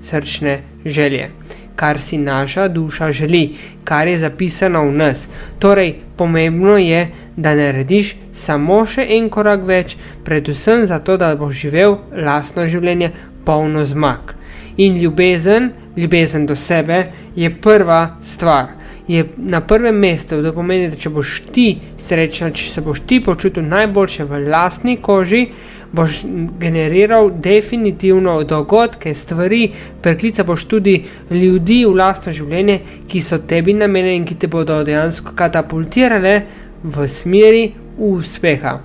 srčne 0.03 0.61
želje, 0.85 1.31
kar 1.77 2.01
si 2.01 2.19
naša 2.19 2.69
duša 2.69 3.13
želi, 3.13 3.57
kar 3.85 4.09
je 4.09 4.19
zapisano 4.19 4.85
v 4.87 4.95
nas. 4.95 5.27
Torej, 5.59 5.97
pomembno 6.17 6.79
je, 6.79 7.09
da 7.39 7.55
narediš 7.55 8.17
samo 8.35 8.81
še 8.87 9.05
en 9.15 9.29
korak 9.31 9.63
več, 9.67 9.95
predvsem 10.27 10.87
zato, 10.91 11.17
da 11.17 11.37
boš 11.39 11.55
živel 11.63 11.97
lastno 12.13 12.67
življenje 12.67 13.13
polno 13.47 13.85
zmag. 13.87 14.35
In 14.79 14.99
ljubezen, 14.99 15.71
ljubezen 15.97 16.47
do 16.47 16.57
sebe 16.57 16.99
je 17.37 17.51
prva 17.51 18.19
stvar. 18.23 18.75
Je 19.09 19.25
na 19.37 19.61
prvem 19.61 19.97
mestu, 19.97 20.43
to 20.43 20.53
pomeni, 20.53 20.91
da 20.91 20.99
če 21.01 21.11
boš 21.15 21.39
ti 21.55 21.69
srečen, 22.03 22.53
če 22.53 22.69
se 22.75 22.85
boš 22.85 23.01
ti 23.09 23.23
počutil 23.25 23.65
najboljše 23.65 24.27
v 24.29 24.43
lastni 24.51 24.99
koži, 25.01 25.47
boš 25.93 26.21
generiral 26.61 27.31
definitivno 27.33 28.43
dogodke, 28.45 29.15
stvari, 29.15 29.71
preklica 30.03 30.45
boš 30.45 30.67
tudi 30.69 30.99
ljudi 31.31 31.85
v 31.87 31.95
lastno 31.97 32.35
življenje, 32.35 32.81
ki 33.09 33.23
so 33.25 33.39
tebi 33.39 33.73
namenjeni 33.79 34.21
in 34.21 34.27
ki 34.29 34.37
te 34.43 34.51
bodo 34.53 34.83
dejansko 34.85 35.33
katapultirale 35.39 36.41
v 36.83 37.09
smeri 37.09 37.75
uspeha. 37.99 38.79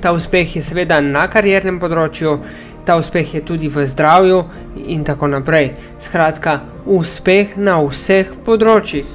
Ta 0.00 0.12
uspeh 0.12 0.56
je 0.56 0.62
seveda 0.62 1.00
na 1.02 1.26
kariernem 1.26 1.80
področju, 1.82 2.38
ta 2.86 2.96
uspeh 2.96 3.34
je 3.34 3.42
tudi 3.44 3.68
v 3.68 3.84
zdravju 3.86 4.42
in 4.86 5.02
tako 5.04 5.28
naprej. 5.28 5.72
Skratka, 6.00 6.60
uspeh 6.86 7.56
na 7.58 7.80
vseh 7.82 8.30
področjih. 8.46 9.06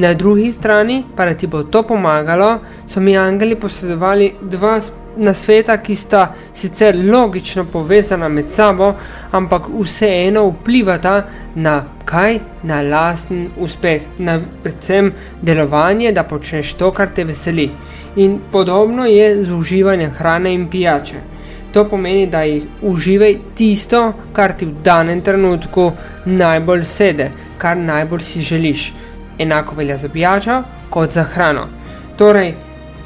Na 0.00 0.12
drugi 0.14 0.52
strani, 0.52 1.02
pa 1.16 1.26
da 1.28 1.34
ti 1.34 1.48
bo 1.50 1.64
to 1.64 1.82
pomagalo, 1.82 2.60
so 2.88 3.00
mi 3.00 3.16
angeli 3.16 3.56
posredovali 3.56 4.34
dva 4.40 4.78
na 5.16 5.34
sveta, 5.34 5.76
ki 5.82 5.94
sta 5.94 6.34
sicer 6.54 6.96
logično 6.96 7.64
povezana 7.64 8.28
med 8.28 8.52
sabo, 8.52 8.92
ampak 9.32 9.68
vseeno 9.80 10.46
vplivata 10.48 11.22
na 11.54 11.84
kaj, 12.04 12.38
na 12.62 12.82
lasten 12.82 13.48
uspeh, 13.58 14.02
na 14.18 14.40
predvsem 14.62 15.12
delovanje, 15.42 16.12
da 16.12 16.24
počneš 16.24 16.74
to, 16.74 16.92
kar 16.92 17.08
te 17.14 17.24
veseli. 17.24 17.70
In 18.16 18.38
podobno 18.52 19.06
je 19.06 19.44
z 19.44 19.52
uživanjem 19.52 20.10
hrane 20.10 20.54
in 20.54 20.68
pijače. 20.68 21.20
To 21.72 21.84
pomeni, 21.84 22.26
da 22.26 22.42
jih 22.42 22.62
uživaj 22.82 23.36
tisto, 23.54 24.12
kar 24.32 24.52
ti 24.58 24.66
v 24.66 24.82
danem 24.84 25.20
trenutku 25.22 25.92
najbolj 26.24 26.84
sede, 26.84 27.30
kar 27.58 27.76
najbolj 27.76 28.20
si 28.20 28.42
želiš. 28.42 28.92
Enako 29.38 29.74
velja 29.74 29.96
za 29.98 30.08
pijačo 30.08 30.62
kot 30.90 31.12
za 31.12 31.22
hrano. 31.22 31.66
Torej, 32.16 32.54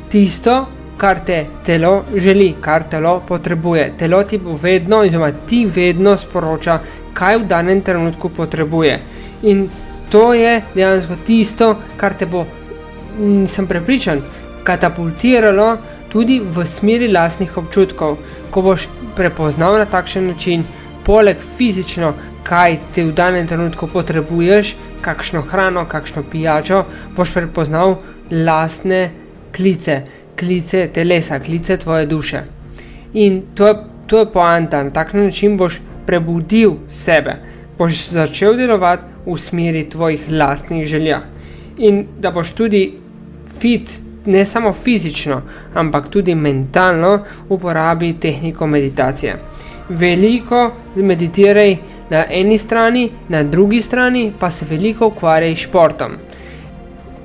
tisto, 0.08 0.66
kar 0.96 1.20
te 1.26 1.46
telo 1.64 2.04
želi, 2.16 2.54
kar 2.60 2.82
telo 2.90 3.20
potrebuje. 3.28 3.92
Telo 3.98 4.22
ti 4.24 4.38
bo 4.38 4.58
vedno, 4.62 4.98
oziroma 4.98 5.32
ti 5.46 5.66
vedno 5.66 6.16
sporoča, 6.16 6.78
kaj 7.14 7.38
v 7.38 7.46
danem 7.46 7.82
trenutku 7.82 8.28
potrebuje. 8.28 8.98
In 9.42 9.68
to 10.10 10.34
je 10.34 10.62
dejansko 10.74 11.16
tisto, 11.26 11.74
kar 11.96 12.14
te 12.14 12.26
bo, 12.26 12.44
sem 13.48 13.66
prepričan, 13.66 14.22
katapultiralo 14.64 15.76
tudi 16.12 16.40
v 16.40 16.66
smeri 16.66 17.08
lastnih 17.12 17.56
občutkov. 17.58 18.16
Ko 18.50 18.62
boš 18.62 18.88
prepoznal 19.16 19.78
na 19.78 19.86
takšen 19.90 20.28
način, 20.30 20.64
poleg 21.04 21.42
fizično, 21.56 22.14
kaj 22.44 22.78
ti 22.94 23.02
v 23.02 23.12
danem 23.12 23.46
trenutku 23.48 23.88
potrebuješ, 23.90 24.74
kakšno 25.02 25.42
hrano, 25.42 25.84
kakšno 25.88 26.22
pijačo, 26.30 26.84
boš 27.16 27.32
prepoznal 27.34 27.98
lastne 28.30 29.10
klice 29.56 30.02
klice 30.38 30.88
telesa, 30.92 31.38
klice 31.40 31.76
tvoje 31.76 32.06
duše. 32.06 32.42
In 33.14 33.42
to 33.54 33.66
je, 33.66 33.74
to 34.06 34.18
je 34.18 34.32
poanta, 34.32 34.82
na 34.82 34.90
tak 34.90 35.14
način 35.14 35.56
boš 35.56 35.80
prebudil 36.06 36.72
sebe, 36.90 37.36
boš 37.78 38.08
začel 38.08 38.56
delovati 38.56 39.02
v 39.26 39.38
smeri 39.38 39.88
tvojih 39.90 40.26
lastnih 40.30 40.86
želja. 40.86 41.20
In 41.78 42.06
da 42.18 42.30
boš 42.30 42.52
tudi 42.52 42.98
fit, 43.60 43.90
ne 44.26 44.44
samo 44.44 44.72
fizično, 44.72 45.42
ampak 45.74 46.08
tudi 46.08 46.34
mentalno 46.34 47.24
uporabi 47.48 48.12
tehniko 48.20 48.66
meditacije. 48.66 49.36
Veliko 49.88 50.70
meditiraj 50.96 51.76
na 52.10 52.24
eni 52.30 52.58
strani, 52.58 53.10
na 53.28 53.42
drugi 53.42 53.82
strani 53.82 54.32
pa 54.40 54.50
se 54.50 54.66
veliko 54.70 55.06
ukvarjaj 55.06 55.56
s 55.56 55.58
športom. 55.58 56.12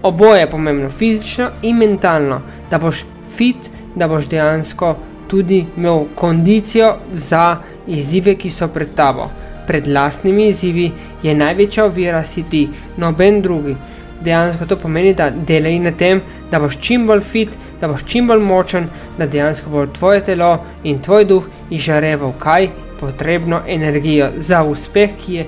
Oboje 0.04 0.40
je 0.40 0.50
pomembno, 0.50 0.90
fizično 0.90 1.50
in 1.62 1.78
mentalno 1.78 2.42
da 2.72 2.78
boš 2.78 3.06
fit, 3.38 3.70
da 3.96 4.08
boš 4.08 4.28
dejansko 4.28 4.96
tudi 5.28 5.66
imel 5.78 6.06
kondicijo 6.16 6.96
za 7.14 7.58
izzive, 7.88 8.36
ki 8.36 8.50
so 8.50 8.68
pred 8.68 8.96
tabo. 8.96 9.30
Pred 9.68 9.88
lastnimi 9.88 10.48
izzivi 10.48 10.92
je 11.24 11.36
največja 11.36 11.86
ovira 11.86 12.24
si 12.24 12.44
ti, 12.44 12.70
noben 12.98 13.42
drugi. 13.42 13.76
Dejansko 14.22 14.66
to 14.66 14.76
pomeni, 14.76 15.14
da 15.14 15.30
delaj 15.30 15.80
na 15.80 15.92
tem, 15.92 16.22
da 16.52 16.60
boš 16.60 16.80
čim 16.82 17.08
bolj 17.08 17.22
fit, 17.22 17.50
da 17.82 17.88
boš 17.88 18.04
čim 18.06 18.28
bolj 18.28 18.42
močen, 18.44 18.90
da 19.18 19.28
dejansko 19.28 19.70
bo 19.70 19.86
tvoje 19.86 20.24
telo 20.24 20.58
in 20.84 21.00
tvoj 21.00 21.26
duh 21.26 21.46
izžareval 21.70 22.34
kaj 22.40 22.70
potrebno 23.00 23.62
energijo 23.68 24.32
za 24.38 24.64
uspeh, 24.64 25.10
ki 25.26 25.34
je, 25.34 25.46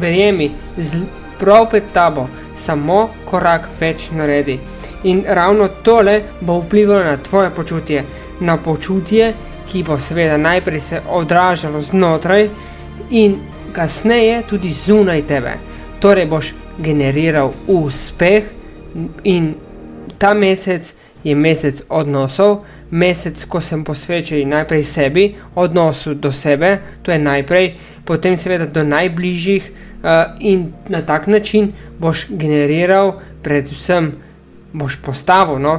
verjemi, 0.00 0.50
prav 1.40 1.70
pred 1.70 1.82
tabo, 1.92 2.26
samo 2.58 3.08
korak 3.24 3.68
več 3.80 4.10
naredi. 4.10 4.58
In 5.04 5.24
ravno 5.28 5.68
tole 5.82 6.22
bo 6.40 6.60
vplivalo 6.60 7.04
na 7.04 7.16
tvoje 7.16 7.50
počutje, 7.50 8.04
na 8.40 8.56
počutje, 8.56 9.32
ki 9.68 9.82
bo 9.82 9.98
seveda 10.00 10.36
najprej 10.36 10.80
se 10.80 11.00
odražalo 11.10 11.80
znotraj 11.80 12.48
in 13.10 13.36
kasneje 13.72 14.42
tudi 14.48 14.72
zunaj 14.72 15.22
tebe. 15.26 15.54
Torej 16.00 16.26
boš 16.26 16.54
generiral 16.78 17.52
uspeh 17.66 18.44
in 19.24 19.54
ta 20.18 20.34
mesec 20.34 20.94
je 21.24 21.34
mesec 21.34 21.82
odnosov, 21.88 22.64
mesec, 22.90 23.44
ko 23.44 23.60
sem 23.60 23.84
posvečen 23.84 24.48
najprej 24.48 24.84
sebi, 24.84 25.34
odnosu 25.54 26.14
do 26.14 26.32
sebe, 26.32 26.78
to 27.02 27.12
je 27.12 27.18
najprej, 27.18 27.74
potem 28.04 28.36
seveda 28.36 28.66
do 28.66 28.84
najbližjih 28.84 29.70
in 30.40 30.72
na 30.88 31.02
tak 31.02 31.26
način 31.26 31.72
boš 31.98 32.26
generiral 32.28 33.12
predvsem 33.42 34.12
boš 34.72 34.98
postavil, 35.02 35.58
no, 35.58 35.78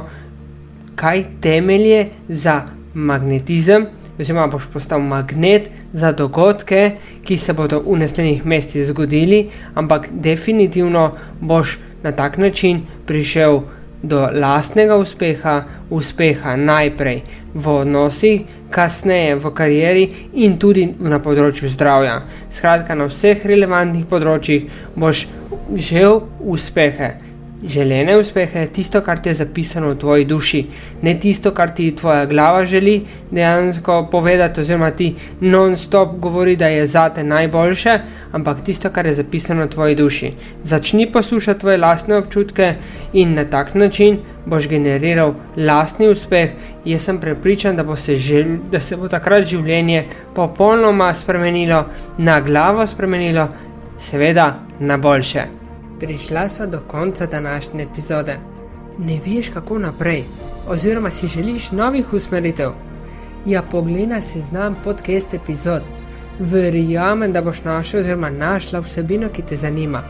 kaj 0.94 1.24
temelje 1.40 2.08
za 2.28 2.62
magnetizem, 2.94 3.86
oziroma 4.18 4.46
boš 4.46 4.66
postal 4.72 5.00
magnet 5.00 5.70
za 5.92 6.12
dogodke, 6.12 6.96
ki 7.24 7.38
se 7.38 7.52
bodo 7.52 7.80
v 7.86 7.98
naslednjih 8.02 8.46
mesecih 8.46 8.86
zgodili, 8.86 9.48
ampak 9.74 10.08
definitivno 10.12 11.12
boš 11.40 11.78
na 12.02 12.12
tak 12.12 12.36
način 12.38 12.82
prišel 13.06 13.60
do 14.02 14.28
lastnega 14.32 14.96
uspeha, 14.96 15.64
uspeha 15.90 16.56
najprej 16.56 17.22
v 17.54 17.68
odnosih, 17.68 18.44
kasneje 18.70 19.34
v 19.36 19.50
karieri 19.54 20.04
in 20.34 20.58
tudi 20.58 20.86
na 20.98 21.18
področju 21.18 21.68
zdravja. 21.68 22.20
Skratka, 22.50 22.94
na 22.94 23.10
vseh 23.10 23.42
relevantnih 23.44 24.06
področjih 24.06 24.70
boš 24.96 25.26
želel 25.74 26.22
uspehe. 26.40 27.29
Želene 27.64 28.16
uspehe 28.16 28.60
je 28.60 28.66
tisto, 28.66 29.00
kar 29.00 29.18
ti 29.18 29.28
je 29.28 29.34
zapisano 29.34 29.90
v 29.90 29.98
tvoji 29.98 30.24
duši, 30.24 30.62
ne 31.02 31.12
tisto, 31.20 31.50
kar 31.52 31.74
ti 31.74 31.96
tvoja 31.96 32.24
glava 32.26 32.64
želi 32.66 33.02
dejansko 33.30 34.08
povedati, 34.10 34.60
oziroma 34.60 34.90
ti 34.90 35.14
non-stop 35.40 36.16
govori, 36.18 36.56
da 36.56 36.68
je 36.68 36.86
za 36.86 37.08
te 37.08 37.24
najboljše, 37.24 37.98
ampak 38.32 38.64
tisto, 38.64 38.90
kar 38.90 39.06
je 39.06 39.14
zapisano 39.14 39.66
v 39.66 39.68
tvoji 39.68 39.94
duši. 39.94 40.32
Začni 40.64 41.12
poslušati 41.12 41.60
tvoje 41.60 41.78
lastne 41.78 42.16
občutke 42.16 42.74
in 43.12 43.34
na 43.34 43.44
tak 43.44 43.74
način 43.74 44.18
boš 44.46 44.68
generiral 44.68 45.34
lastni 45.56 46.08
uspeh. 46.08 46.50
Jaz 46.84 47.04
sem 47.04 47.20
prepričan, 47.20 47.76
da, 47.76 47.84
bo 47.84 47.96
se, 47.96 48.16
žel, 48.16 48.56
da 48.72 48.80
se 48.80 48.96
bo 48.96 49.08
takrat 49.08 49.44
življenje 49.44 50.04
popolnoma 50.34 51.14
spremenilo, 51.14 51.84
na 52.18 52.40
glavo 52.40 52.86
spremenilo, 52.86 53.48
seveda 53.98 54.54
na 54.80 54.96
boljše. 54.96 55.59
Prišla 56.00 56.48
sva 56.48 56.66
do 56.66 56.80
konca 56.88 57.26
današnje 57.26 57.82
epizode. 57.82 58.36
Ne 58.98 59.20
veš, 59.26 59.48
kako 59.48 59.78
naprej, 59.78 60.24
oziroma 60.68 61.10
si 61.10 61.26
želiš 61.26 61.70
novih 61.70 62.12
usmeritev. 62.12 62.70
Ja, 63.46 63.62
poglej 63.62 64.22
si 64.22 64.40
znam 64.40 64.76
podcast 64.84 65.34
epizod. 65.34 65.82
Verjamem, 66.38 67.32
da 67.32 67.42
boš 67.42 67.64
našel 67.64 68.00
oziroma 68.00 68.30
našla 68.30 68.80
vsebino, 68.80 69.28
ki 69.28 69.42
te 69.42 69.56
zanima. 69.56 70.02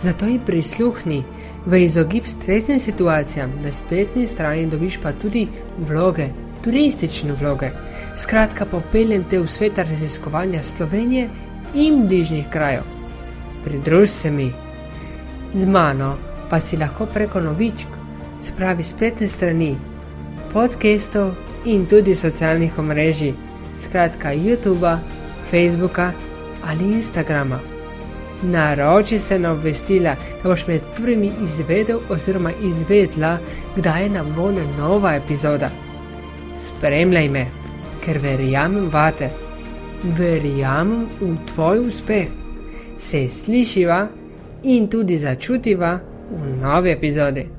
Zato 0.00 0.26
ji 0.26 0.40
prisluhni 0.46 1.22
v 1.66 1.82
izogib 1.84 2.24
stresnim 2.26 2.80
situacijam, 2.80 3.52
na 3.62 3.72
spletni 3.72 4.26
strani 4.26 4.66
dobiš 4.66 4.98
pa 5.02 5.12
tudi 5.12 5.48
vloge, 5.78 6.28
turistične 6.64 7.32
vloge. 7.32 7.68
Skratka, 8.16 8.64
popeljem 8.66 9.24
te 9.30 9.38
v 9.38 9.46
svet 9.46 9.78
raziskovanja 9.78 10.62
Slovenije 10.62 11.28
in 11.74 12.08
bližnjih 12.08 12.46
krajev. 12.50 12.82
Pridruž 13.64 14.08
se 14.08 14.30
mi 14.30 14.52
z 15.54 15.66
mano 15.66 16.16
pa 16.50 16.60
si 16.60 16.76
lahko 16.76 17.06
preko 17.06 17.40
novičk, 17.40 17.88
spravi 18.40 18.84
spletne 18.84 19.28
strani, 19.28 19.76
podcastov 20.52 21.34
in 21.64 21.86
tudi 21.86 22.14
socialnih 22.14 22.78
omrežij, 22.78 23.34
skratka 23.80 24.34
YouTube, 24.34 24.98
Facebooka 25.50 26.12
ali 26.64 26.84
Instagrama. 26.94 27.58
Naroči 28.42 29.18
se 29.18 29.38
na 29.38 29.52
obvestila, 29.52 30.16
da 30.42 30.48
boš 30.48 30.66
med 30.66 30.82
prvimi 30.96 31.30
izvedel 31.42 31.98
oziroma 32.10 32.52
izvedla, 32.62 33.38
kdaj 33.76 34.02
je 34.02 34.10
na 34.10 34.22
voljo 34.36 34.64
nova 34.78 35.14
epizoda. 35.14 35.70
Spremljaj 36.58 37.28
me, 37.28 37.46
ker 38.04 38.18
verjamem 38.18 38.90
vate, 38.92 39.30
verjamem 40.04 41.06
v 41.20 41.36
tvoj 41.54 41.86
uspeh. 41.86 42.28
Se 42.98 43.28
slišiva? 43.28 44.08
In 44.64 44.88
tudi 44.88 45.16
začutiva 45.16 46.00
v 46.30 46.60
novi 46.60 46.90
epizodi. 46.90 47.53